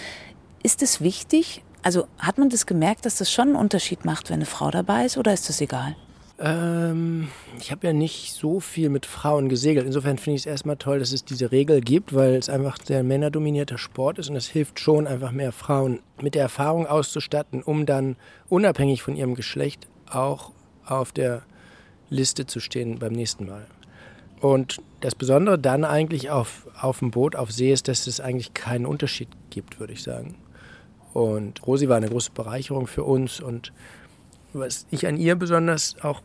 [0.63, 1.61] Ist es wichtig?
[1.83, 5.05] Also hat man das gemerkt, dass das schon einen Unterschied macht, wenn eine Frau dabei
[5.05, 5.95] ist oder ist das egal?
[6.41, 7.27] Ähm,
[7.59, 9.85] ich habe ja nicht so viel mit Frauen gesegelt.
[9.85, 13.03] Insofern finde ich es erstmal toll, dass es diese Regel gibt, weil es einfach sehr
[13.03, 17.85] männerdominierter Sport ist und es hilft schon, einfach mehr Frauen mit der Erfahrung auszustatten, um
[17.85, 18.15] dann
[18.47, 20.51] unabhängig von ihrem Geschlecht auch
[20.85, 21.43] auf der
[22.09, 23.67] Liste zu stehen beim nächsten Mal.
[24.39, 28.53] Und das Besondere dann eigentlich auf, auf dem Boot, auf See, ist, dass es eigentlich
[28.53, 30.35] keinen Unterschied gibt, würde ich sagen.
[31.13, 33.73] Und Rosi war eine große Bereicherung für uns und
[34.53, 36.21] was ich an ihr besonders auch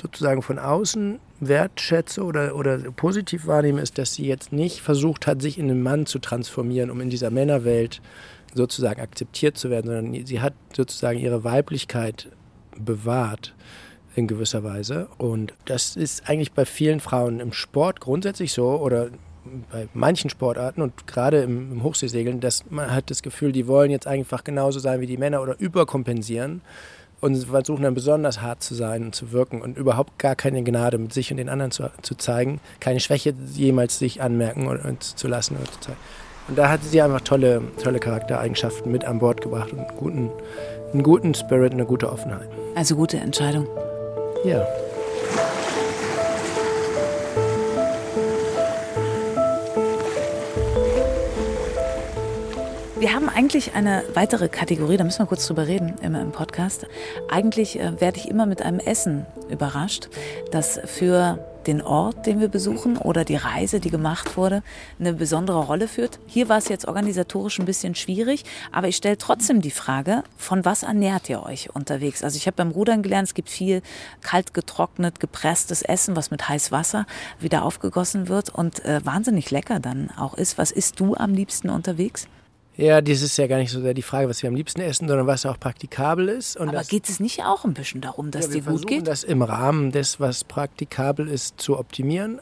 [0.00, 5.42] sozusagen von außen wertschätze oder, oder positiv wahrnehme, ist, dass sie jetzt nicht versucht hat,
[5.42, 8.00] sich in einen Mann zu transformieren, um in dieser Männerwelt
[8.54, 12.28] sozusagen akzeptiert zu werden, sondern sie hat sozusagen ihre Weiblichkeit
[12.78, 13.54] bewahrt
[14.14, 15.08] in gewisser Weise.
[15.18, 19.10] Und das ist eigentlich bei vielen Frauen im Sport grundsätzlich so oder
[19.70, 23.90] bei manchen Sportarten und gerade im, im Hochseesegeln, dass man hat das Gefühl, die wollen
[23.90, 26.62] jetzt einfach genauso sein wie die Männer oder überkompensieren
[27.26, 30.96] und versuchen dann besonders hart zu sein und zu wirken und überhaupt gar keine Gnade
[30.96, 35.02] mit sich und den anderen zu, zu zeigen, keine Schwäche jemals sich anmerken oder, und
[35.02, 35.98] zu lassen oder zu zeigen.
[36.46, 40.30] Und da hat sie einfach tolle, tolle Charaktereigenschaften mit an Bord gebracht und einen guten,
[40.92, 42.48] einen guten Spirit und eine gute Offenheit.
[42.76, 43.66] Also gute Entscheidung.
[44.44, 44.64] Ja.
[52.98, 56.86] Wir haben eigentlich eine weitere Kategorie, da müssen wir kurz drüber reden, immer im Podcast.
[57.28, 60.08] Eigentlich äh, werde ich immer mit einem Essen überrascht,
[60.50, 64.62] das für den Ort, den wir besuchen oder die Reise, die gemacht wurde,
[64.98, 66.20] eine besondere Rolle führt.
[66.26, 70.64] Hier war es jetzt organisatorisch ein bisschen schwierig, aber ich stelle trotzdem die Frage, von
[70.64, 72.24] was ernährt ihr euch unterwegs?
[72.24, 73.82] Also ich habe beim Rudern gelernt, es gibt viel
[74.22, 77.04] kalt getrocknet, gepresstes Essen, was mit heißem Wasser
[77.40, 80.56] wieder aufgegossen wird und äh, wahnsinnig lecker dann auch ist.
[80.56, 82.26] Was isst du am liebsten unterwegs?
[82.76, 85.08] Ja, das ist ja gar nicht so sehr die Frage, was wir am liebsten essen,
[85.08, 86.56] sondern was auch praktikabel ist.
[86.58, 89.06] Und Aber geht es nicht auch ein bisschen darum, dass ja, dir gut geht?
[89.06, 92.38] das im Rahmen des, was praktikabel ist, zu optimieren.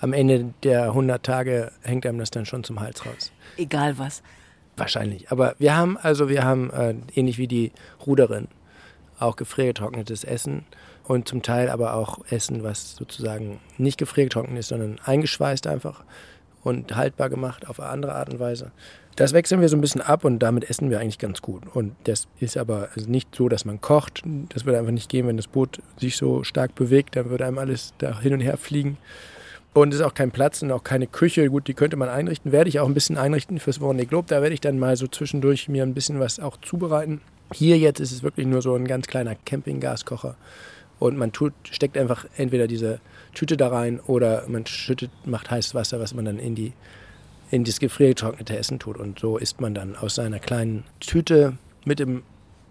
[0.00, 3.32] Am Ende der 100 Tage hängt einem das dann schon zum Hals raus.
[3.56, 4.22] Egal was.
[4.76, 5.30] Wahrscheinlich.
[5.30, 7.72] Aber wir haben, also wir haben, äh, ähnlich wie die
[8.06, 8.48] Ruderin,
[9.18, 10.66] auch gefriergetrocknetes Essen
[11.04, 16.04] und zum Teil aber auch Essen, was sozusagen nicht gefriergetrocknet ist, sondern eingeschweißt einfach
[16.62, 18.72] und haltbar gemacht auf eine andere Art und Weise.
[19.16, 21.62] Das wechseln wir so ein bisschen ab und damit essen wir eigentlich ganz gut.
[21.74, 24.22] Und das ist aber nicht so, dass man kocht.
[24.48, 27.16] Das würde einfach nicht gehen, wenn das Boot sich so stark bewegt.
[27.16, 28.96] Dann würde einem alles da hin und her fliegen.
[29.74, 31.48] Und es ist auch kein Platz und auch keine Küche.
[31.48, 32.52] Gut, die könnte man einrichten.
[32.52, 34.28] Werde ich auch ein bisschen einrichten fürs Vendée Globe.
[34.28, 37.20] Da werde ich dann mal so zwischendurch mir ein bisschen was auch zubereiten.
[37.52, 40.36] Hier jetzt ist es wirklich nur so ein ganz kleiner Campinggaskocher.
[40.98, 43.00] Und man tut, steckt einfach entweder diese
[43.34, 46.72] Tüte da rein oder man schüttet, macht heißes Wasser, was man dann in die
[47.52, 48.96] in das gefriergetrocknete Essen tut.
[48.96, 52.22] Und so isst man dann aus seiner kleinen Tüte mit dem,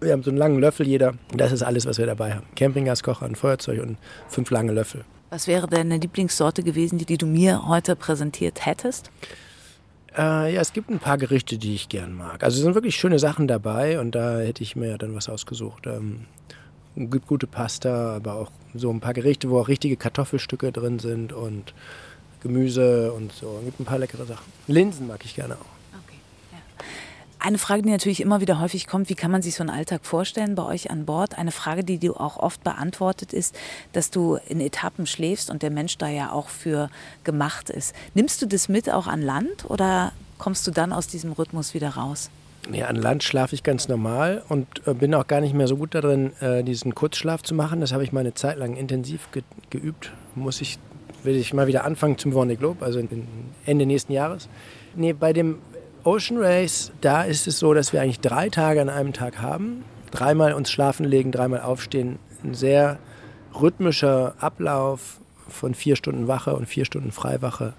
[0.02, 1.14] wir haben so einen langen Löffel jeder.
[1.34, 2.48] Das ist alles, was wir dabei haben.
[2.56, 5.06] Campinggaskocher, ein Feuerzeug und fünf lange Löffel.
[5.30, 9.12] Was wäre deine Lieblingssorte gewesen, die, die du mir heute präsentiert hättest?
[10.18, 12.44] Äh, ja, es gibt ein paar Gerichte, die ich gern mag.
[12.44, 15.86] Also es sind wirklich schöne Sachen dabei und da hätte ich mir dann was ausgesucht.
[15.86, 16.26] Ähm,
[16.96, 21.34] gibt gute Pasta, aber auch so ein paar Gerichte, wo auch richtige Kartoffelstücke drin sind
[21.34, 21.76] und
[22.42, 23.58] Gemüse und so.
[23.60, 24.52] Es gibt ein paar leckere Sachen.
[24.68, 26.00] Linsen mag ich gerne auch.
[26.06, 26.18] Okay,
[26.52, 26.58] ja.
[27.40, 30.06] Eine Frage, die natürlich immer wieder häufig kommt, wie kann man sich so einen Alltag
[30.06, 31.38] vorstellen bei euch an Bord?
[31.38, 33.56] Eine Frage, die du auch oft beantwortet ist,
[33.94, 36.90] dass du in Etappen schläfst und der Mensch da ja auch für
[37.24, 37.96] gemacht ist.
[38.14, 41.90] Nimmst du das mit auch an Land oder kommst du dann aus diesem Rhythmus wieder
[41.90, 42.30] raus?
[42.72, 45.78] Ja, an Land schlafe ich ganz normal und äh, bin auch gar nicht mehr so
[45.78, 47.82] gut darin, äh, diesen Kurzschlaf zu machen.
[47.82, 50.78] Das habe ich mal eine Zeit lang intensiv ge geübt, muss ich
[51.24, 53.02] will ich mal wieder anfangen zum Vendée Globe, also
[53.66, 54.50] Ende nächsten Jahres.
[54.96, 55.60] Nee, bei dem
[56.04, 59.84] Ocean Race, da ist es so, dass wir eigentlich drei Tage an einem Tag haben.
[60.10, 62.20] Dreimal uns schlafen legen, dreimal aufstehen.
[62.44, 63.00] Ein sehr
[63.60, 67.74] rhythmischer Ablauf von vier Stunden Wache und vier Stunden Freiwache.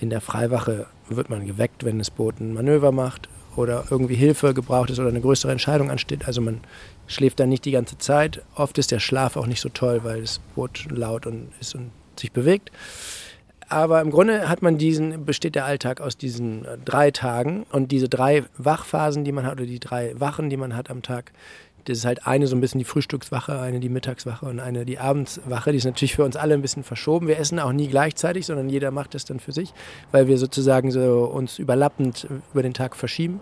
[0.00, 4.54] In der Freiwache wird man geweckt, wenn das Boot ein Manöver macht oder irgendwie Hilfe
[4.54, 6.26] gebraucht ist oder eine größere Entscheidung ansteht.
[6.26, 6.60] Also man
[7.06, 8.42] schläft dann nicht die ganze Zeit.
[8.54, 11.90] Oft ist der Schlaf auch nicht so toll, weil das Boot laut und ist und
[12.20, 12.70] sich bewegt.
[13.68, 17.92] Aber im Grunde hat man diesen, besteht der Alltag aus diesen äh, drei Tagen und
[17.92, 21.32] diese drei Wachphasen, die man hat, oder die drei Wachen, die man hat am Tag,
[21.84, 24.98] das ist halt eine so ein bisschen die Frühstückswache, eine die Mittagswache und eine die
[24.98, 25.70] Abendswache.
[25.70, 27.28] Die ist natürlich für uns alle ein bisschen verschoben.
[27.28, 29.74] Wir essen auch nie gleichzeitig, sondern jeder macht das dann für sich,
[30.10, 33.40] weil wir sozusagen so uns überlappend über den Tag verschieben.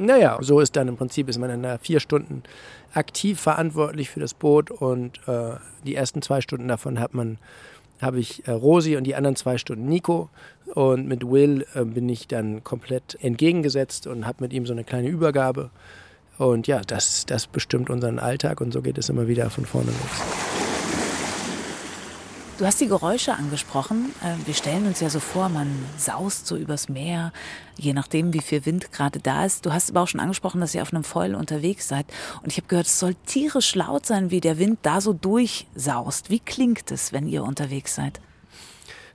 [0.00, 2.42] Naja, so ist dann im Prinzip, ist man dann da vier Stunden
[2.94, 7.38] aktiv verantwortlich für das Boot und äh, die ersten zwei Stunden davon hat man
[8.00, 10.30] habe ich äh, Rosi und die anderen zwei Stunden Nico.
[10.74, 14.84] Und mit Will äh, bin ich dann komplett entgegengesetzt und habe mit ihm so eine
[14.84, 15.70] kleine Übergabe.
[16.38, 19.90] Und ja, das, das bestimmt unseren Alltag und so geht es immer wieder von vorne
[19.90, 20.49] los.
[22.60, 24.14] Du hast die Geräusche angesprochen.
[24.22, 27.32] Ähm, wir stellen uns ja so vor, man saust so übers Meer,
[27.78, 29.64] je nachdem, wie viel Wind gerade da ist.
[29.64, 32.04] Du hast aber auch schon angesprochen, dass ihr auf einem Foil unterwegs seid.
[32.42, 36.28] Und ich habe gehört, es soll tierisch laut sein, wie der Wind da so durchsaust.
[36.28, 38.20] Wie klingt es, wenn ihr unterwegs seid?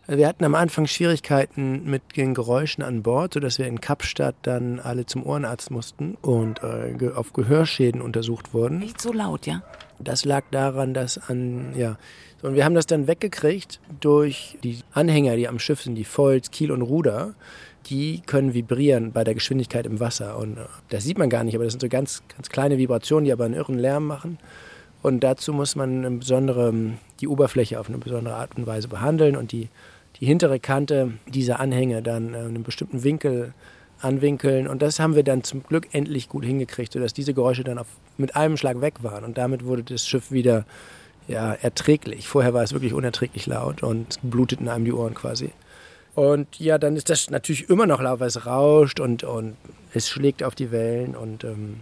[0.07, 4.79] Wir hatten am Anfang Schwierigkeiten mit den Geräuschen an Bord, sodass wir in Kapstadt dann
[4.79, 8.79] alle zum Ohrenarzt mussten und äh, auf Gehörschäden untersucht wurden.
[8.79, 9.61] Nicht so laut, ja?
[9.99, 11.97] Das lag daran, dass an, ja,
[12.41, 16.51] und wir haben das dann weggekriegt durch die Anhänger, die am Schiff sind, die Foils,
[16.51, 17.33] Kiel und Ruder.
[17.87, 20.37] Die können vibrieren bei der Geschwindigkeit im Wasser.
[20.37, 23.25] Und äh, das sieht man gar nicht, aber das sind so ganz, ganz kleine Vibrationen,
[23.25, 24.37] die aber einen irren Lärm machen.
[25.01, 26.73] Und dazu muss man eine besondere,
[27.19, 29.69] die Oberfläche auf eine besondere Art und Weise behandeln und die,
[30.19, 33.53] die hintere Kante dieser Anhänge dann äh, in einem bestimmten Winkel
[34.01, 34.67] anwinkeln.
[34.67, 37.87] Und das haben wir dann zum Glück endlich gut hingekriegt, sodass diese Geräusche dann auf,
[38.17, 39.23] mit einem Schlag weg waren.
[39.23, 40.65] Und damit wurde das Schiff wieder
[41.27, 42.27] ja, erträglich.
[42.27, 45.51] Vorher war es wirklich unerträglich laut und bluteten einem die Ohren quasi.
[46.13, 49.57] Und ja, dann ist das natürlich immer noch laut, weil es rauscht und, und
[49.93, 51.81] es schlägt auf die Wellen und, ähm,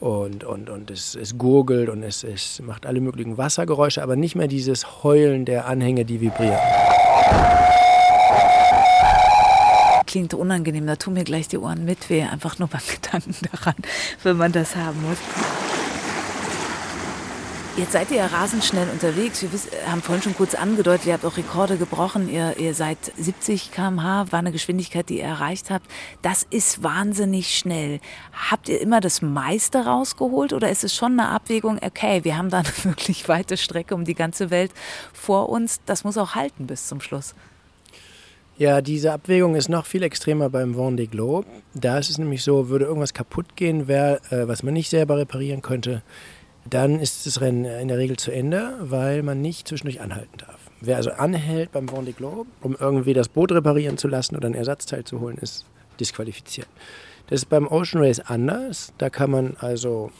[0.00, 4.36] und, und, und es, es gurgelt und es, es macht alle möglichen Wassergeräusche, aber nicht
[4.36, 6.58] mehr dieses Heulen der Anhänge, die vibrieren.
[10.12, 13.76] Klingt unangenehm, da tun mir gleich die Ohren mit weh, einfach nur beim Gedanken daran,
[14.22, 15.16] wenn man das haben muss.
[17.78, 19.40] Jetzt seid ihr ja rasend schnell unterwegs.
[19.40, 19.48] Wir
[19.90, 22.28] haben vorhin schon kurz angedeutet, ihr habt auch Rekorde gebrochen.
[22.28, 25.90] Ihr, ihr seid 70 km/h, war eine Geschwindigkeit, die ihr erreicht habt.
[26.20, 27.98] Das ist wahnsinnig schnell.
[28.50, 32.50] Habt ihr immer das meiste rausgeholt oder ist es schon eine Abwägung, okay, wir haben
[32.50, 34.72] da eine wirklich weite Strecke um die ganze Welt
[35.14, 35.80] vor uns.
[35.86, 37.34] Das muss auch halten bis zum Schluss.
[38.62, 41.48] Ja, diese Abwägung ist noch viel extremer beim Vendée Globe.
[41.74, 45.16] Da ist es nämlich so, würde irgendwas kaputt gehen, wär, äh, was man nicht selber
[45.16, 46.02] reparieren könnte,
[46.70, 50.60] dann ist das Rennen in der Regel zu Ende, weil man nicht zwischendurch anhalten darf.
[50.80, 54.54] Wer also anhält beim Vendée Globe, um irgendwie das Boot reparieren zu lassen oder ein
[54.54, 55.66] Ersatzteil zu holen, ist
[55.98, 56.68] disqualifiziert.
[57.30, 58.92] Das ist beim Ocean Race anders.
[58.96, 60.12] Da kann man also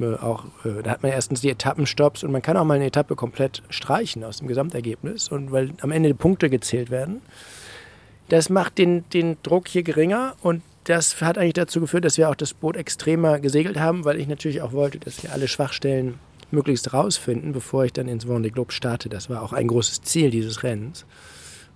[0.00, 2.86] äh, auch, äh, da hat man erstens die Etappenstopps und man kann auch mal eine
[2.86, 7.20] Etappe komplett streichen aus dem Gesamtergebnis und weil am Ende die Punkte gezählt werden.
[8.32, 12.30] Das macht den, den Druck hier geringer und das hat eigentlich dazu geführt, dass wir
[12.30, 16.14] auch das Boot extremer gesegelt haben, weil ich natürlich auch wollte, dass wir alle Schwachstellen
[16.50, 19.10] möglichst rausfinden, bevor ich dann ins Vendée Globe starte.
[19.10, 21.04] Das war auch ein großes Ziel dieses Rennens.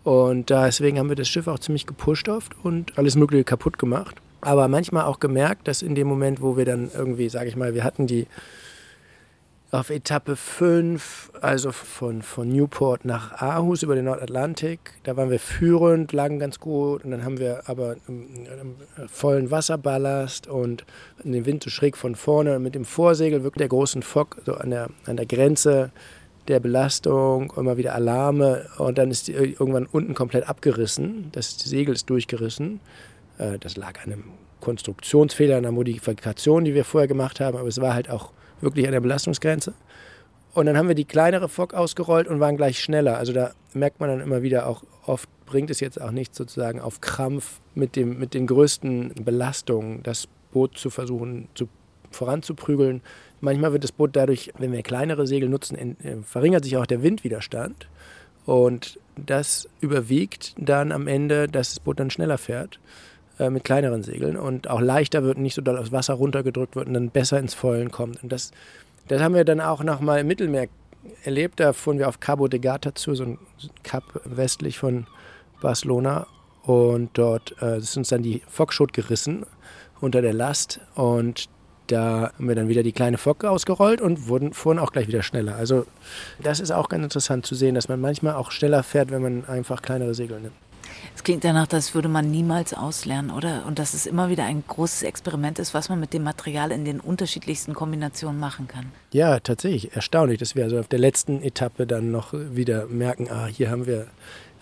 [0.02, 4.16] Und deswegen haben wir das Schiff auch ziemlich gepusht oft und alles Mögliche kaputt gemacht.
[4.40, 7.74] Aber manchmal auch gemerkt, dass in dem Moment, wo wir dann irgendwie, sage ich mal,
[7.74, 8.26] wir hatten die
[9.76, 14.80] auf Etappe 5, also von, von Newport nach Aarhus über den Nordatlantik.
[15.04, 20.46] Da waren wir führend, lagen ganz gut und dann haben wir aber einen vollen Wasserballast
[20.46, 20.86] und
[21.22, 24.70] den Wind so schräg von vorne mit dem Vorsegel wirklich der großen Fock so an
[24.70, 25.92] der, an der Grenze
[26.48, 31.28] der Belastung, immer wieder Alarme und dann ist die irgendwann unten komplett abgerissen.
[31.32, 32.80] Das Segel ist durchgerissen.
[33.36, 34.24] Äh, das lag an einem
[34.60, 38.92] Konstruktionsfehler, einer Modifikation, die wir vorher gemacht haben, aber es war halt auch wirklich an
[38.92, 39.74] der Belastungsgrenze.
[40.54, 43.18] Und dann haben wir die kleinere Fock ausgerollt und waren gleich schneller.
[43.18, 46.80] Also da merkt man dann immer wieder auch, oft bringt es jetzt auch nicht sozusagen
[46.80, 51.68] auf Krampf mit, dem, mit den größten Belastungen das Boot zu versuchen zu,
[52.10, 53.02] voranzuprügeln.
[53.40, 56.86] Manchmal wird das Boot dadurch, wenn wir kleinere Segel nutzen, in, äh, verringert sich auch
[56.86, 57.88] der Windwiderstand.
[58.46, 62.78] Und das überwiegt dann am Ende, dass das Boot dann schneller fährt.
[63.38, 66.88] Äh, mit kleineren Segeln und auch leichter wird, nicht so doll aufs Wasser runtergedrückt wird
[66.88, 68.22] und dann besser ins Vollen kommt.
[68.22, 68.50] Und das,
[69.08, 70.68] das haben wir dann auch nochmal im Mittelmeer
[71.22, 71.60] erlebt.
[71.60, 73.38] Da fuhren wir auf Cabo de Gata zu, so ein
[73.82, 75.06] Kap westlich von
[75.60, 76.26] Barcelona.
[76.62, 79.44] Und dort äh, ist uns dann die Fockschot gerissen
[80.00, 80.80] unter der Last.
[80.94, 81.50] Und
[81.88, 85.22] da haben wir dann wieder die kleine Fock ausgerollt und wurden, fuhren auch gleich wieder
[85.22, 85.56] schneller.
[85.56, 85.84] Also
[86.42, 89.44] das ist auch ganz interessant zu sehen, dass man manchmal auch schneller fährt, wenn man
[89.44, 90.54] einfach kleinere Segel nimmt.
[91.14, 93.64] Es klingt danach, das würde man niemals auslernen, oder?
[93.66, 96.84] Und dass es immer wieder ein großes Experiment ist, was man mit dem Material in
[96.84, 98.92] den unterschiedlichsten Kombinationen machen kann.
[99.12, 99.94] Ja, tatsächlich.
[99.94, 103.86] Erstaunlich, dass wir also auf der letzten Etappe dann noch wieder merken, ah, hier haben
[103.86, 104.08] wir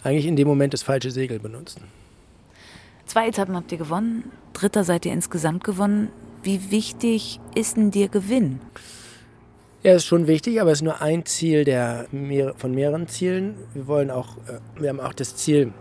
[0.03, 1.81] eigentlich in dem Moment das falsche Segel benutzt.
[3.07, 6.09] Zwei Etappen habt ihr gewonnen, dritter seid ihr insgesamt gewonnen.
[6.43, 8.61] Wie wichtig ist denn dir Gewinn?
[9.83, 12.07] Ja, ist schon wichtig, aber es ist nur ein Ziel der,
[12.57, 13.55] von mehreren Zielen.
[13.75, 15.75] Wir wollen auch, äh, wir haben auch das Ziel,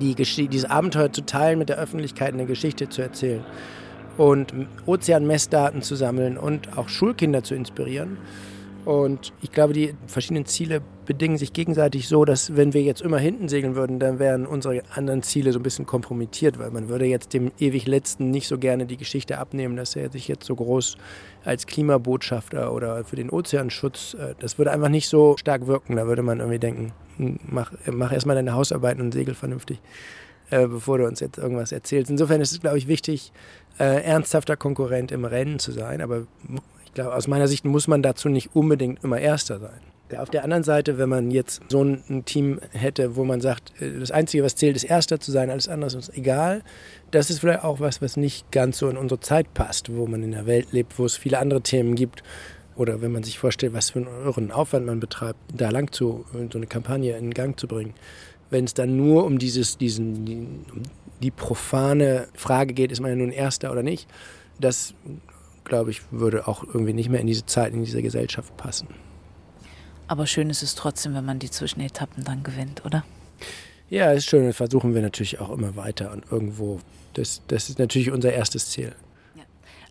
[0.00, 3.44] die dieses Abenteuer zu teilen mit der Öffentlichkeit, eine Geschichte zu erzählen
[4.16, 4.52] und
[4.84, 8.18] Ozeanmessdaten zu sammeln und auch Schulkinder zu inspirieren.
[8.84, 13.18] Und ich glaube, die verschiedenen Ziele bedingen sich gegenseitig so, dass wenn wir jetzt immer
[13.18, 17.06] hinten segeln würden, dann wären unsere anderen Ziele so ein bisschen kompromittiert, weil man würde
[17.06, 20.54] jetzt dem ewig Letzten nicht so gerne die Geschichte abnehmen, dass er sich jetzt so
[20.54, 20.96] groß
[21.44, 25.96] als Klimabotschafter oder für den Ozeanschutz, äh, das würde einfach nicht so stark wirken.
[25.96, 29.80] Da würde man irgendwie denken, hm, mach, mach erstmal deine Hausarbeiten und segel vernünftig,
[30.50, 32.10] äh, bevor du uns jetzt irgendwas erzählst.
[32.10, 33.32] Insofern ist es, glaube ich, wichtig,
[33.78, 36.26] äh, ernsthafter Konkurrent im Rennen zu sein, aber
[36.98, 39.80] glaube, aus meiner Sicht muss man dazu nicht unbedingt immer Erster sein.
[40.16, 44.00] Auf der anderen Seite, wenn man jetzt so ein Team hätte, wo man sagt, äh,
[44.00, 46.62] das Einzige, was zählt, ist Erster zu sein, alles andere ist egal,
[47.10, 50.22] das ist vielleicht auch was, was nicht ganz so in unsere Zeit passt, wo man
[50.22, 52.22] in der Welt lebt, wo es viele andere Themen gibt.
[52.74, 56.58] Oder wenn man sich vorstellt, was für einen Aufwand man betreibt, da lang zu, so
[56.58, 57.94] eine Kampagne in Gang zu bringen.
[58.50, 60.46] Wenn es dann nur um dieses, diesen, die,
[61.22, 64.08] die profane Frage geht, ist man ja nun Erster oder nicht,
[64.60, 64.94] das
[65.68, 68.88] glaube ich, würde auch irgendwie nicht mehr in diese Zeit, in diese Gesellschaft passen.
[70.06, 73.04] Aber schön ist es trotzdem, wenn man die Zwischenetappen dann gewinnt, oder?
[73.90, 74.46] Ja, ist schön.
[74.46, 76.80] Das versuchen wir natürlich auch immer weiter und irgendwo.
[77.14, 78.94] Das, das ist natürlich unser erstes Ziel.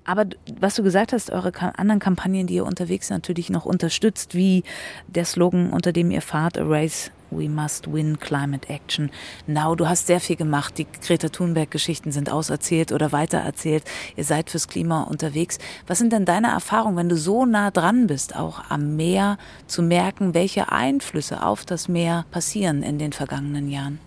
[0.08, 0.26] Aber
[0.60, 4.64] was du gesagt hast, eure anderen Kampagnen, die ihr unterwegs natürlich noch unterstützt, wie
[5.08, 9.12] der Slogan, unter dem ihr fahrt, A Race We Must Win Climate Action.
[9.48, 10.78] Now, du hast sehr viel gemacht.
[10.78, 13.84] Die Greta Thunberg-Geschichten sind auserzählt oder weitererzählt.
[14.16, 15.58] Ihr seid fürs Klima unterwegs.
[15.88, 19.38] Was sind denn deine Erfahrungen, wenn du so nah dran bist, auch am Meer,
[19.68, 24.00] zu merken, welche Einflüsse auf das Meer passieren in den vergangenen Jahren?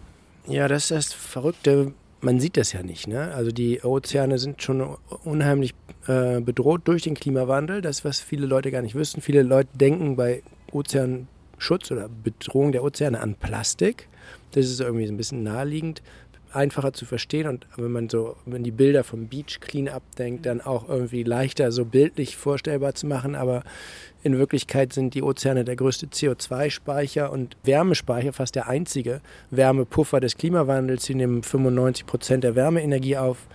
[0.47, 3.09] Ja, das ist das Verrückte man sieht das ja nicht.
[3.09, 3.33] Ne?
[3.35, 5.75] Also die Ozeane sind schon unheimlich
[6.07, 7.81] äh, bedroht durch den Klimawandel.
[7.81, 9.21] Das, was viele Leute gar nicht wissen.
[9.21, 10.43] Viele Leute denken bei
[10.73, 14.09] Ozeanschutz oder Bedrohung der Ozeane an Plastik.
[14.53, 16.03] Das ist irgendwie so ein bisschen naheliegend
[16.53, 20.61] einfacher zu verstehen und wenn man so, wenn die Bilder vom Beach Cleanup denkt, dann
[20.61, 23.35] auch irgendwie leichter so bildlich vorstellbar zu machen.
[23.35, 23.63] Aber
[24.23, 29.21] in Wirklichkeit sind die Ozeane der größte CO2-Speicher und Wärmespeicher, fast der einzige
[29.51, 31.05] Wärmepuffer des Klimawandels.
[31.05, 33.47] Sie nehmen 95 Prozent der Wärmeenergie auf,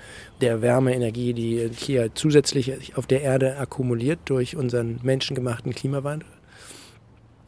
[0.41, 6.28] der Wärmeenergie, die hier zusätzlich auf der Erde akkumuliert durch unseren menschengemachten Klimawandel.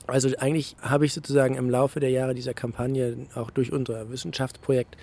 [0.07, 4.95] Also eigentlich habe ich sozusagen im Laufe der Jahre dieser Kampagne, auch durch unser Wissenschaftsprojekt,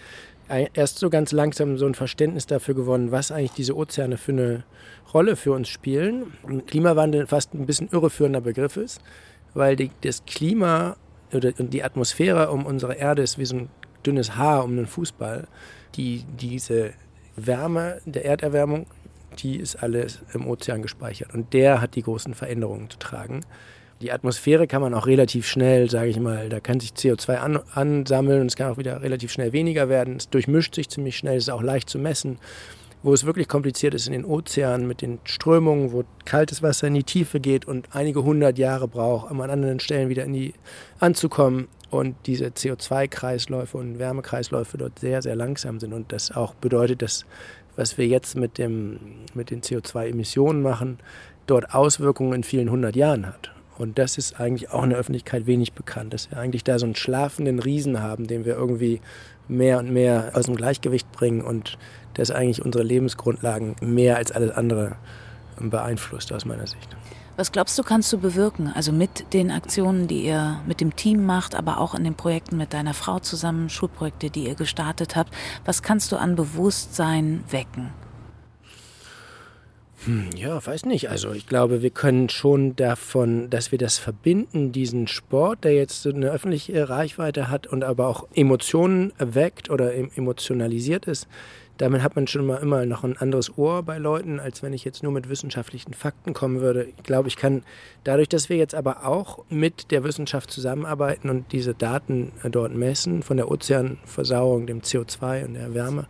[0.48, 4.64] erst so ganz langsam so ein Verständnis dafür gewonnen, was eigentlich diese Ozeane für eine
[5.12, 6.32] Rolle für uns spielen.
[6.42, 9.00] Und Klimawandel fast ein bisschen irreführender Begriff ist,
[9.54, 10.96] weil die, das Klima
[11.32, 13.68] oder die Atmosphäre um unsere Erde ist wie so ein
[14.04, 15.46] dünnes Haar um einen Fußball.
[15.96, 16.92] Die, diese
[17.36, 18.86] Wärme der Erderwärmung,
[19.38, 23.40] die ist alles im Ozean gespeichert und der hat die großen Veränderungen zu tragen.
[24.04, 27.58] Die Atmosphäre kann man auch relativ schnell, sage ich mal, da kann sich CO2 an,
[27.72, 30.16] ansammeln und es kann auch wieder relativ schnell weniger werden.
[30.16, 32.36] Es durchmischt sich ziemlich schnell, es ist auch leicht zu messen.
[33.02, 36.92] Wo es wirklich kompliziert ist in den Ozeanen mit den Strömungen, wo kaltes Wasser in
[36.92, 40.52] die Tiefe geht und einige hundert Jahre braucht, um an anderen Stellen wieder in die
[41.00, 47.00] anzukommen und diese CO2-Kreisläufe und Wärmekreisläufe dort sehr, sehr langsam sind und das auch bedeutet,
[47.00, 47.24] dass
[47.74, 49.00] was wir jetzt mit, dem,
[49.32, 50.98] mit den CO2-Emissionen machen,
[51.46, 53.53] dort Auswirkungen in vielen hundert Jahren hat.
[53.78, 56.86] Und das ist eigentlich auch in der Öffentlichkeit wenig bekannt, dass wir eigentlich da so
[56.86, 59.00] einen schlafenden Riesen haben, den wir irgendwie
[59.48, 61.76] mehr und mehr aus dem Gleichgewicht bringen und
[62.14, 64.96] das eigentlich unsere Lebensgrundlagen mehr als alles andere
[65.58, 66.96] beeinflusst aus meiner Sicht.
[67.36, 68.70] Was glaubst du, kannst du bewirken?
[68.72, 72.56] Also mit den Aktionen, die ihr mit dem Team macht, aber auch in den Projekten
[72.56, 75.34] mit deiner Frau zusammen, Schulprojekte, die ihr gestartet habt.
[75.64, 77.90] Was kannst du an Bewusstsein wecken?
[80.06, 81.08] Hm, ja, weiß nicht.
[81.08, 86.06] Also ich glaube, wir können schon davon, dass wir das verbinden, diesen Sport, der jetzt
[86.06, 91.26] eine öffentliche Reichweite hat und aber auch Emotionen weckt oder emotionalisiert ist.
[91.78, 94.84] Damit hat man schon mal immer noch ein anderes Ohr bei Leuten, als wenn ich
[94.84, 96.84] jetzt nur mit wissenschaftlichen Fakten kommen würde.
[96.84, 97.64] Ich glaube, ich kann
[98.04, 103.24] dadurch, dass wir jetzt aber auch mit der Wissenschaft zusammenarbeiten und diese Daten dort messen,
[103.24, 106.06] von der Ozeanversauerung, dem CO2 und der Wärme,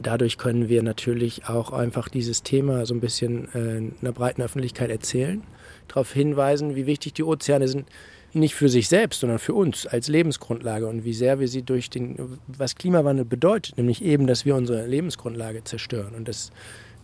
[0.00, 4.90] Dadurch können wir natürlich auch einfach dieses Thema so ein bisschen äh, einer breiten Öffentlichkeit
[4.90, 5.42] erzählen,
[5.88, 7.86] darauf hinweisen, wie wichtig die Ozeane sind,
[8.32, 11.88] nicht für sich selbst, sondern für uns als Lebensgrundlage und wie sehr wir sie durch
[11.88, 16.14] den, was Klimawandel bedeutet, nämlich eben, dass wir unsere Lebensgrundlage zerstören.
[16.16, 16.50] Und das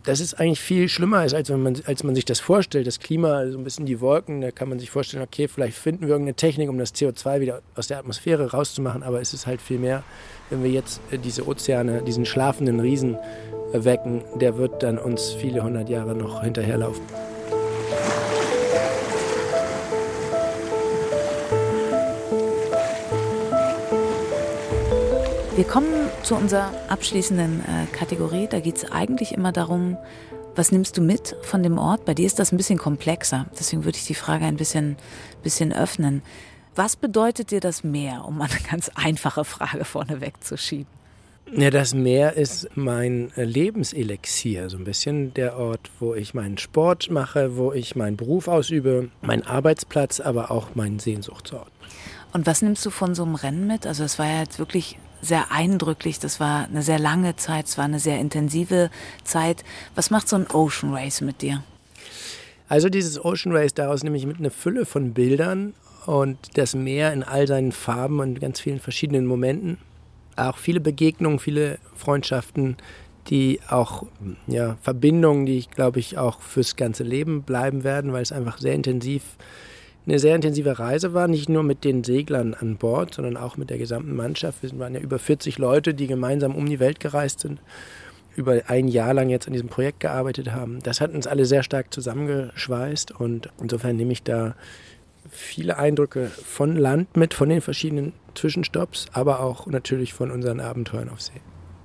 [0.05, 2.87] das ist eigentlich viel schlimmer, als wenn man, als man sich das vorstellt.
[2.87, 6.03] Das Klima, so ein bisschen die Wolken, da kann man sich vorstellen, okay, vielleicht finden
[6.03, 9.61] wir irgendeine Technik, um das CO2 wieder aus der Atmosphäre rauszumachen, aber es ist halt
[9.61, 10.03] viel mehr,
[10.49, 13.17] wenn wir jetzt äh, diese Ozeane, diesen schlafenden Riesen
[13.73, 17.05] äh, wecken, der wird dann uns viele hundert Jahre noch hinterherlaufen.
[25.57, 26.00] Wir kommen
[26.31, 28.47] zu unserer abschließenden äh, Kategorie.
[28.49, 29.97] Da geht es eigentlich immer darum,
[30.55, 32.05] was nimmst du mit von dem Ort?
[32.05, 33.47] Bei dir ist das ein bisschen komplexer.
[33.59, 34.97] Deswegen würde ich die Frage ein bisschen,
[35.43, 36.23] bisschen öffnen.
[36.77, 40.87] Was bedeutet dir das Meer, um eine ganz einfache Frage vorneweg zu schieben?
[41.53, 46.59] Ja, das Meer ist mein äh, Lebenselixier, so ein bisschen der Ort, wo ich meinen
[46.59, 51.73] Sport mache, wo ich meinen Beruf ausübe, mein Arbeitsplatz, aber auch mein Sehnsuchtsort.
[52.33, 53.85] Und was nimmst du von so einem Rennen mit?
[53.85, 56.19] Also es war ja jetzt wirklich sehr eindrücklich.
[56.19, 58.91] Das war eine sehr lange Zeit, es war eine sehr intensive
[59.25, 59.65] Zeit.
[59.95, 61.63] Was macht so ein Ocean Race mit dir?
[62.69, 65.75] Also dieses Ocean Race, daraus nehme ich mit einer Fülle von Bildern
[66.07, 69.79] und das Meer in all seinen Farben und ganz vielen verschiedenen Momenten.
[70.37, 72.77] Auch viele Begegnungen, viele Freundschaften,
[73.29, 74.05] die auch
[74.47, 78.59] ja, Verbindungen, die ich glaube ich auch fürs ganze Leben bleiben werden, weil es einfach
[78.59, 79.70] sehr intensiv ist
[80.07, 83.71] eine sehr intensive Reise war, nicht nur mit den Seglern an Bord, sondern auch mit
[83.71, 84.63] der gesamten Mannschaft.
[84.63, 87.61] Wir waren ja über 40 Leute, die gemeinsam um die Welt gereist sind,
[88.35, 90.81] über ein Jahr lang jetzt an diesem Projekt gearbeitet haben.
[90.83, 94.55] Das hat uns alle sehr stark zusammengeschweißt und insofern nehme ich da
[95.29, 101.09] viele Eindrücke von Land mit, von den verschiedenen Zwischenstopps, aber auch natürlich von unseren Abenteuern
[101.09, 101.41] auf See.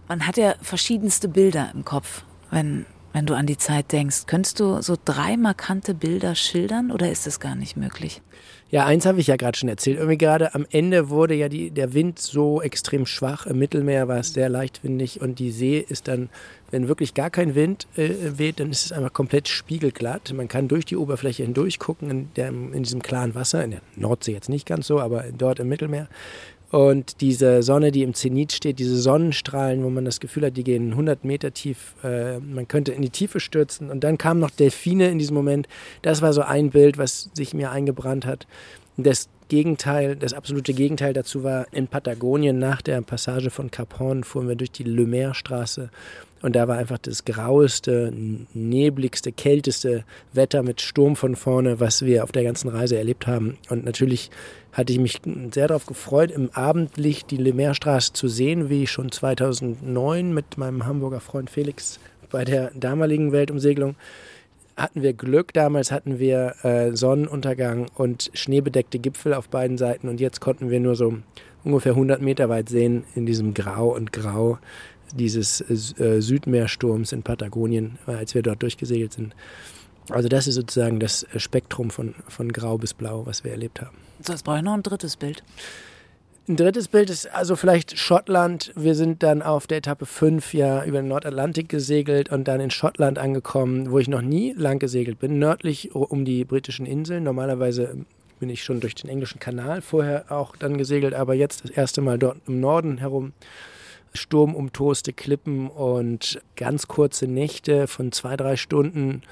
[0.07, 2.85] Man hat ja verschiedenste Bilder im Kopf, wenn
[3.15, 4.25] wenn du an die Zeit denkst.
[4.27, 8.21] Könntest du so drei markante Bilder schildern oder ist das gar nicht möglich?
[8.71, 9.99] Ja, eins habe ich ja gerade schon erzählt.
[9.99, 13.45] Irgendwie gerade am Ende wurde ja die, der Wind so extrem schwach.
[13.45, 16.27] Im Mittelmeer war es sehr leichtwindig und die See ist dann,
[16.71, 20.33] wenn wirklich gar kein Wind äh, weht, dann ist es einfach komplett spiegelglatt.
[20.33, 23.81] Man kann durch die Oberfläche hindurch gucken in, der, in diesem klaren Wasser, in der
[23.95, 26.09] Nordsee jetzt nicht ganz so, aber dort im Mittelmeer.
[26.71, 30.63] Und diese Sonne, die im Zenit steht, diese Sonnenstrahlen, wo man das Gefühl hat, die
[30.63, 33.89] gehen 100 Meter tief, äh, man könnte in die Tiefe stürzen.
[33.89, 35.67] Und dann kamen noch Delfine in diesem Moment.
[36.01, 38.47] Das war so ein Bild, was sich mir eingebrannt hat.
[38.97, 44.23] Das Gegenteil, das absolute Gegenteil dazu war in Patagonien nach der Passage von Cap Horn
[44.23, 45.89] fuhren wir durch die Le Maire Straße
[46.45, 48.13] und da war einfach das graueste,
[48.53, 53.57] nebligste, kälteste Wetter mit Sturm von vorne, was wir auf der ganzen Reise erlebt haben.
[53.69, 54.29] Und natürlich
[54.71, 55.21] hatte ich mich
[55.51, 60.59] sehr darauf gefreut, im Abendlicht die Le Maire Straße zu sehen, wie schon 2009 mit
[60.59, 63.95] meinem Hamburger Freund Felix bei der damaligen Weltumsegelung
[64.77, 65.53] hatten wir Glück.
[65.53, 70.79] Damals hatten wir äh, Sonnenuntergang und schneebedeckte Gipfel auf beiden Seiten und jetzt konnten wir
[70.79, 71.17] nur so
[71.63, 74.59] ungefähr 100 Meter weit sehen in diesem Grau und Grau
[75.13, 79.35] dieses äh, Südmeersturms in Patagonien, äh, als wir dort durchgesegelt sind.
[80.09, 83.97] Also das ist sozusagen das Spektrum von, von Grau bis Blau, was wir erlebt haben.
[84.23, 85.43] So, jetzt brauche ich noch ein drittes Bild.
[86.47, 88.71] Ein drittes Bild ist also vielleicht Schottland.
[88.75, 92.69] Wir sind dann auf der Etappe 5 ja über den Nordatlantik gesegelt und dann in
[92.69, 97.23] Schottland angekommen, wo ich noch nie lang gesegelt bin, nördlich um die britischen Inseln.
[97.23, 97.97] Normalerweise
[98.39, 102.01] bin ich schon durch den englischen Kanal vorher auch dann gesegelt, aber jetzt das erste
[102.01, 103.33] Mal dort im Norden herum.
[104.13, 109.23] Sturmumtoste Klippen und ganz kurze Nächte von zwei, drei Stunden.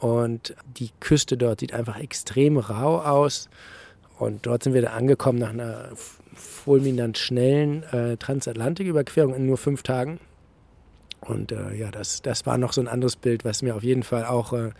[0.00, 3.48] Und die Küste dort sieht einfach extrem rau aus.
[4.18, 5.90] Und dort sind wir dann angekommen nach einer
[6.36, 10.20] fulminant schnellen äh, Transatlantiküberquerung in nur fünf Tagen.
[11.20, 14.02] Und äh, ja, das, das war noch so ein anderes Bild, was mir auf jeden
[14.02, 14.70] Fall auch äh,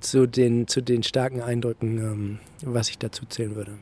[0.00, 3.72] zu, den, zu den starken Eindrücken, ähm, was ich dazu zählen würde.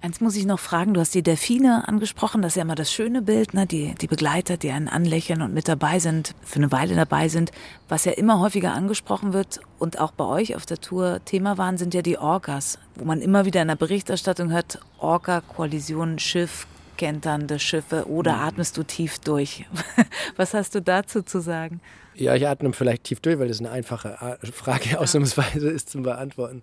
[0.00, 2.92] Eins muss ich noch fragen, du hast die Delfine angesprochen, das ist ja immer das
[2.92, 3.66] schöne Bild, ne?
[3.66, 7.50] die, die Begleiter, die einen anlächeln und mit dabei sind, für eine Weile dabei sind.
[7.88, 11.78] Was ja immer häufiger angesprochen wird und auch bei euch auf der Tour Thema waren,
[11.78, 17.58] sind ja die Orcas, wo man immer wieder in der Berichterstattung hört, Orca-Kollision, Schiff, kenternde
[17.58, 18.42] Schiffe oder mhm.
[18.42, 19.66] atmest du tief durch?
[20.36, 21.80] Was hast du dazu zu sagen?
[22.14, 26.62] Ja, ich atme vielleicht tief durch, weil das eine einfache Frage ausnahmsweise ist zum Beantworten.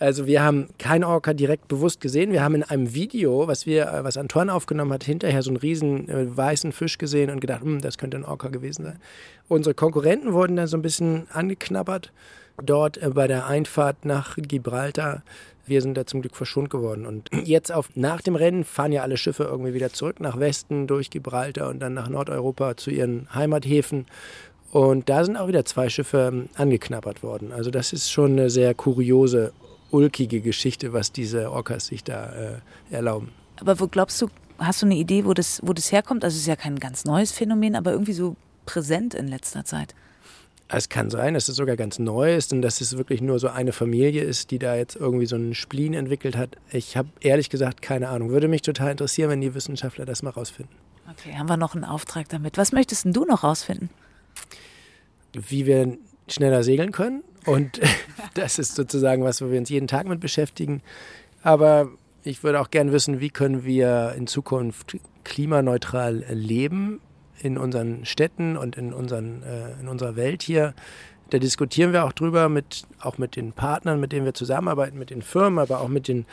[0.00, 2.32] Also wir haben kein Orca direkt bewusst gesehen.
[2.32, 5.58] Wir haben in einem Video, was wir, äh, was Antoine aufgenommen hat, hinterher so einen
[5.58, 8.98] riesen äh, weißen Fisch gesehen und gedacht, hm, das könnte ein Orca gewesen sein.
[9.46, 12.12] Unsere Konkurrenten wurden dann so ein bisschen angeknabbert
[12.64, 15.22] dort äh, bei der Einfahrt nach Gibraltar.
[15.66, 17.04] Wir sind da zum Glück verschont geworden.
[17.04, 20.86] Und jetzt auf, nach dem Rennen fahren ja alle Schiffe irgendwie wieder zurück nach Westen
[20.86, 24.06] durch Gibraltar und dann nach Nordeuropa zu ihren Heimathäfen.
[24.72, 27.52] Und da sind auch wieder zwei Schiffe ähm, angeknabbert worden.
[27.52, 29.52] Also das ist schon eine sehr kuriose
[29.90, 32.58] ulkige Geschichte, was diese Orcas sich da äh,
[32.90, 33.30] erlauben.
[33.60, 34.28] Aber wo glaubst du,
[34.58, 36.24] hast du eine Idee, wo das, wo das herkommt?
[36.24, 38.36] Also es ist ja kein ganz neues Phänomen, aber irgendwie so
[38.66, 39.94] präsent in letzter Zeit.
[40.72, 43.48] Es kann sein, dass es sogar ganz neu ist und dass es wirklich nur so
[43.48, 46.56] eine Familie ist, die da jetzt irgendwie so einen Spleen entwickelt hat.
[46.70, 48.30] Ich habe ehrlich gesagt keine Ahnung.
[48.30, 50.72] Würde mich total interessieren, wenn die Wissenschaftler das mal rausfinden.
[51.10, 52.56] Okay, haben wir noch einen Auftrag damit.
[52.56, 53.90] Was möchtest du noch rausfinden?
[55.32, 57.80] Wie wir schneller segeln können und
[58.34, 60.82] das ist sozusagen was, wo wir uns jeden Tag mit beschäftigen.
[61.42, 61.88] Aber
[62.22, 67.00] ich würde auch gerne wissen, wie können wir in Zukunft klimaneutral leben
[67.40, 70.74] in unseren Städten und in, unseren, äh, in unserer Welt hier.
[71.30, 75.10] Da diskutieren wir auch drüber, mit, auch mit den Partnern, mit denen wir zusammenarbeiten, mit
[75.10, 76.26] den Firmen, aber auch mit den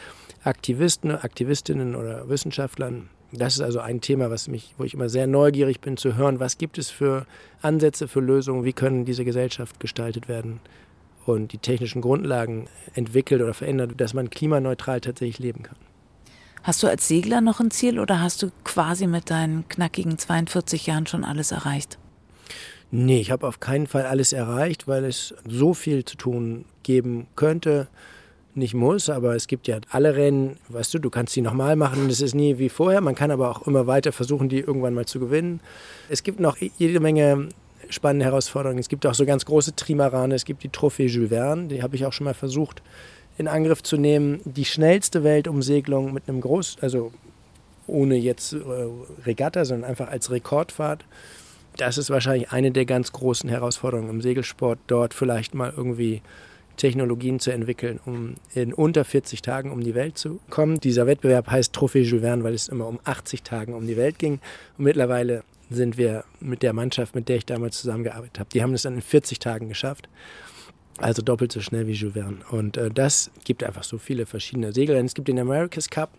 [0.44, 3.10] Aktivisten, Aktivistinnen oder Wissenschaftlern.
[3.32, 6.40] Das ist also ein Thema, was mich, wo ich immer sehr neugierig bin zu hören,
[6.40, 7.26] was gibt es für
[7.62, 10.60] Ansätze, für Lösungen, wie können diese Gesellschaft gestaltet werden
[11.28, 15.78] und die technischen Grundlagen entwickelt oder verändert, dass man klimaneutral tatsächlich leben kann.
[16.64, 20.88] Hast du als Segler noch ein Ziel oder hast du quasi mit deinen knackigen 42
[20.88, 21.98] Jahren schon alles erreicht?
[22.92, 27.28] Nee, ich habe auf keinen Fall alles erreicht, weil es so viel zu tun geben
[27.36, 27.88] könnte
[28.58, 32.10] nicht muss, aber es gibt ja alle Rennen, weißt du, du kannst die nochmal machen,
[32.10, 33.02] das ist nie wie vorher.
[33.02, 35.62] Man kann aber auch immer weiter versuchen, die irgendwann mal zu gewinnen.
[36.10, 37.50] Es gibt noch jede Menge
[37.90, 38.80] spannende Herausforderungen.
[38.80, 41.96] Es gibt auch so ganz große Trimarane, es gibt die Trophäe Jules Verne, die habe
[41.96, 42.82] ich auch schon mal versucht
[43.38, 44.42] in Angriff zu nehmen.
[44.46, 47.12] Die schnellste Weltumsegelung mit einem Groß, also
[47.86, 48.58] ohne jetzt äh,
[49.26, 51.06] Regatta, sondern einfach als Rekordfahrt.
[51.78, 56.22] Das ist wahrscheinlich eine der ganz großen Herausforderungen im Segelsport, dort vielleicht mal irgendwie
[56.76, 60.80] Technologien zu entwickeln, um in unter 40 Tagen um die Welt zu kommen.
[60.80, 64.20] Dieser Wettbewerb heißt Trophäe Jules Verne, weil es immer um 80 Tagen um die Welt
[64.20, 64.40] ging.
[64.78, 68.74] Und mittlerweile sind wir mit der Mannschaft, mit der ich damals zusammengearbeitet habe, die haben
[68.74, 70.08] es dann in 40 Tagen geschafft.
[70.98, 72.38] Also doppelt so schnell wie Jules Verne.
[72.50, 74.96] Und äh, das gibt einfach so viele verschiedene Segel.
[74.96, 76.10] Es gibt den America's Cup,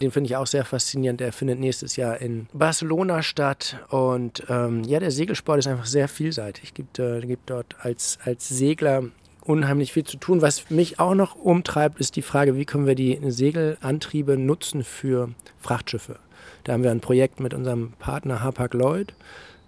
[0.00, 1.20] den finde ich auch sehr faszinierend.
[1.20, 3.78] Der findet nächstes Jahr in Barcelona statt.
[3.88, 6.64] Und ähm, ja, der Segelsport ist einfach sehr vielseitig.
[6.64, 9.04] Es gibt, äh, gibt dort als, als Segler
[9.40, 10.42] unheimlich viel zu tun.
[10.42, 15.30] Was mich auch noch umtreibt, ist die Frage, wie können wir die Segelantriebe nutzen für
[15.58, 16.18] Frachtschiffe.
[16.66, 19.14] Da haben wir ein Projekt mit unserem Partner Hapag Lloyd,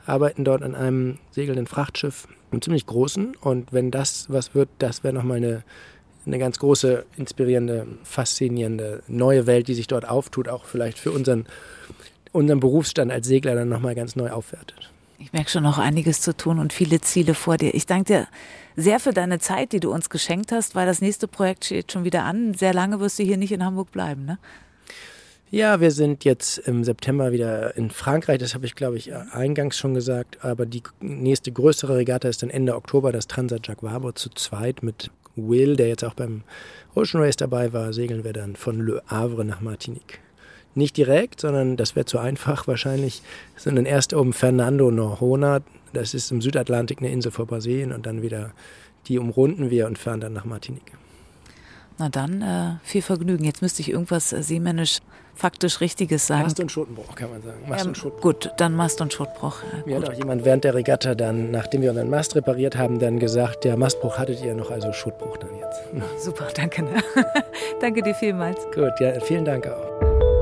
[0.04, 3.36] arbeiten dort an einem segelnden Frachtschiff, einem ziemlich großen.
[3.36, 5.62] Und wenn das was wird, das wäre nochmal eine,
[6.26, 11.46] eine ganz große, inspirierende, faszinierende neue Welt, die sich dort auftut, auch vielleicht für unseren,
[12.32, 14.90] unseren Berufsstand als Segler dann nochmal ganz neu aufwertet.
[15.20, 17.74] Ich merke schon noch einiges zu tun und viele Ziele vor dir.
[17.76, 18.28] Ich danke dir
[18.74, 22.02] sehr für deine Zeit, die du uns geschenkt hast, weil das nächste Projekt steht schon
[22.02, 22.54] wieder an.
[22.54, 24.38] Sehr lange wirst du hier nicht in Hamburg bleiben, ne?
[25.50, 29.78] Ja, wir sind jetzt im September wieder in Frankreich, das habe ich, glaube ich, eingangs
[29.78, 30.44] schon gesagt.
[30.44, 34.82] Aber die nächste größere Regatta ist dann Ende Oktober, das Transat Jacques Vabre zu zweit
[34.82, 36.42] mit Will, der jetzt auch beim
[36.94, 40.20] Ocean Race dabei war, segeln wir dann von Le Havre nach Martinique.
[40.74, 43.22] Nicht direkt, sondern das wäre zu einfach wahrscheinlich,
[43.56, 45.60] sondern erst um Fernando Noronha,
[45.94, 48.52] das ist im Südatlantik eine Insel vor Brasilien und dann wieder,
[49.06, 50.92] die umrunden wir und fahren dann nach Martinique.
[51.98, 53.44] Na dann, äh, viel Vergnügen.
[53.44, 55.00] Jetzt müsste ich irgendwas äh, seemännisch
[55.34, 56.42] faktisch Richtiges sagen.
[56.42, 57.58] Mast und Schottenbruch, kann man sagen.
[57.68, 58.22] Mast ähm, und Schottenbruch.
[58.22, 59.56] Gut, dann Mast und Schottenbruch.
[59.86, 63.18] Mir hat auch jemand während der Regatta dann, nachdem wir unseren Mast repariert haben, dann
[63.18, 66.24] gesagt, der Mastbruch hattet ihr noch, also Schottenbruch dann jetzt.
[66.24, 66.82] Super, danke.
[66.82, 67.02] Ne?
[67.80, 68.58] danke dir vielmals.
[68.74, 70.37] Gut, ja, vielen Dank auch.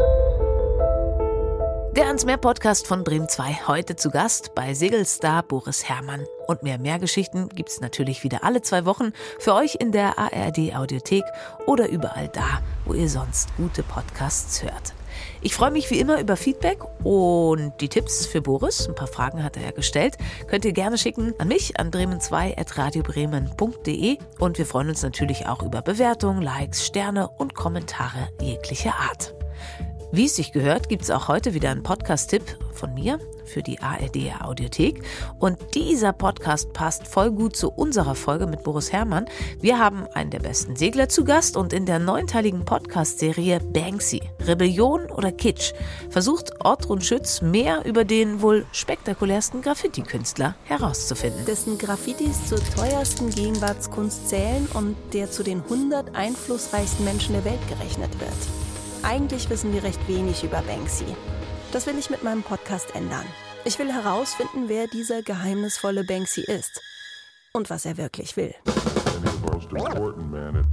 [1.97, 3.69] Der ans Meer Podcast von Bremen 2.
[3.69, 6.27] Heute zu Gast bei Segelstar Boris Herrmann.
[6.47, 10.77] Und mehr Mehrgeschichten gibt es natürlich wieder alle zwei Wochen für euch in der ARD
[10.77, 11.25] Audiothek
[11.65, 14.93] oder überall da, wo ihr sonst gute Podcasts hört.
[15.41, 18.87] Ich freue mich wie immer über Feedback und die Tipps für Boris.
[18.87, 20.19] Ein paar Fragen hat er ja gestellt.
[20.49, 25.81] Könnt ihr gerne schicken an mich an bremen2.radiobremen.de und wir freuen uns natürlich auch über
[25.81, 29.33] Bewertungen, Likes, Sterne und Kommentare jeglicher Art.
[30.17, 32.43] Wie es sich gehört, gibt es auch heute wieder einen Podcast-Tipp
[32.73, 35.03] von mir für die ARD Audiothek.
[35.39, 39.27] Und dieser Podcast passt voll gut zu unserer Folge mit Boris Herrmann.
[39.61, 45.11] Wir haben einen der besten Segler zu Gast und in der neunteiligen Podcast-Serie Banksy, Rebellion
[45.11, 45.75] oder Kitsch,
[46.09, 51.45] versucht Ortrun Schütz mehr über den wohl spektakulärsten Graffiti-Künstler herauszufinden.
[51.45, 57.69] Dessen Graffitis zur teuersten Gegenwartskunst zählen und der zu den 100 einflussreichsten Menschen der Welt
[57.69, 58.66] gerechnet wird.
[59.03, 61.07] Eigentlich wissen wir recht wenig über Banksy.
[61.73, 63.25] Das will ich mit meinem Podcast ändern.
[63.65, 66.81] Ich will herausfinden, wer dieser geheimnisvolle Banksy ist
[67.53, 68.55] und was er wirklich will.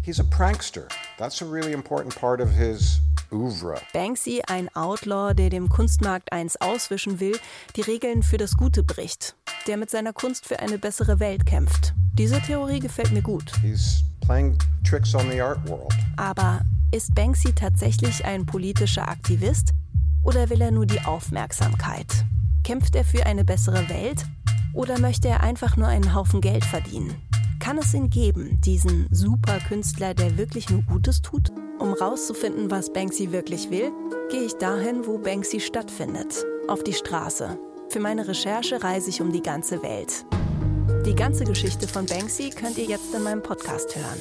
[0.03, 0.88] He's a prankster.
[1.17, 2.99] That's a really important part of his
[3.32, 3.80] oeuvre.
[3.93, 7.39] Banksy, ein Outlaw, der dem Kunstmarkt eins auswischen will,
[7.76, 9.36] die Regeln für das Gute bricht,
[9.67, 11.93] der mit seiner Kunst für eine bessere Welt kämpft.
[12.13, 13.51] Diese Theorie gefällt mir gut.
[13.61, 15.93] He's playing tricks on the art world.
[16.17, 16.61] Aber
[16.93, 19.71] ist Banksy tatsächlich ein politischer Aktivist
[20.23, 22.05] oder will er nur die Aufmerksamkeit?
[22.63, 24.23] Kämpft er für eine bessere Welt
[24.73, 27.15] oder möchte er einfach nur einen Haufen Geld verdienen?
[27.59, 31.51] Kann es ihn geben, diesen Superkünstler, der wirklich nur Gutes tut?
[31.79, 33.91] Um rauszufinden, was Banksy wirklich will,
[34.29, 37.57] gehe ich dahin, wo Banksy stattfindet, auf die Straße.
[37.89, 40.25] Für meine Recherche reise ich um die ganze Welt.
[41.07, 44.19] Die ganze Geschichte von Banksy könnt ihr jetzt in meinem Podcast hören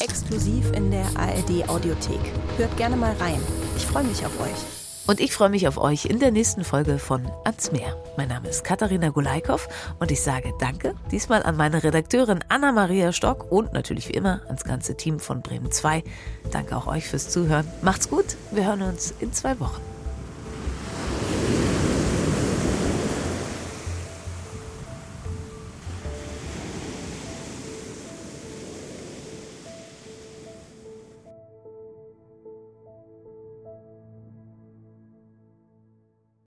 [0.00, 2.20] exklusiv in der ARD Audiothek.
[2.56, 3.40] Hört gerne mal rein.
[3.76, 4.76] Ich freue mich auf euch.
[5.06, 7.96] Und ich freue mich auf euch in der nächsten Folge von Ans Meer.
[8.16, 9.68] Mein Name ist Katharina Gulaikow
[10.00, 14.64] und ich sage Danke diesmal an meine Redakteurin Anna-Maria Stock und natürlich wie immer ans
[14.64, 16.02] ganze Team von Bremen 2.
[16.50, 17.68] Danke auch euch fürs Zuhören.
[17.82, 18.36] Macht's gut.
[18.50, 19.80] Wir hören uns in zwei Wochen.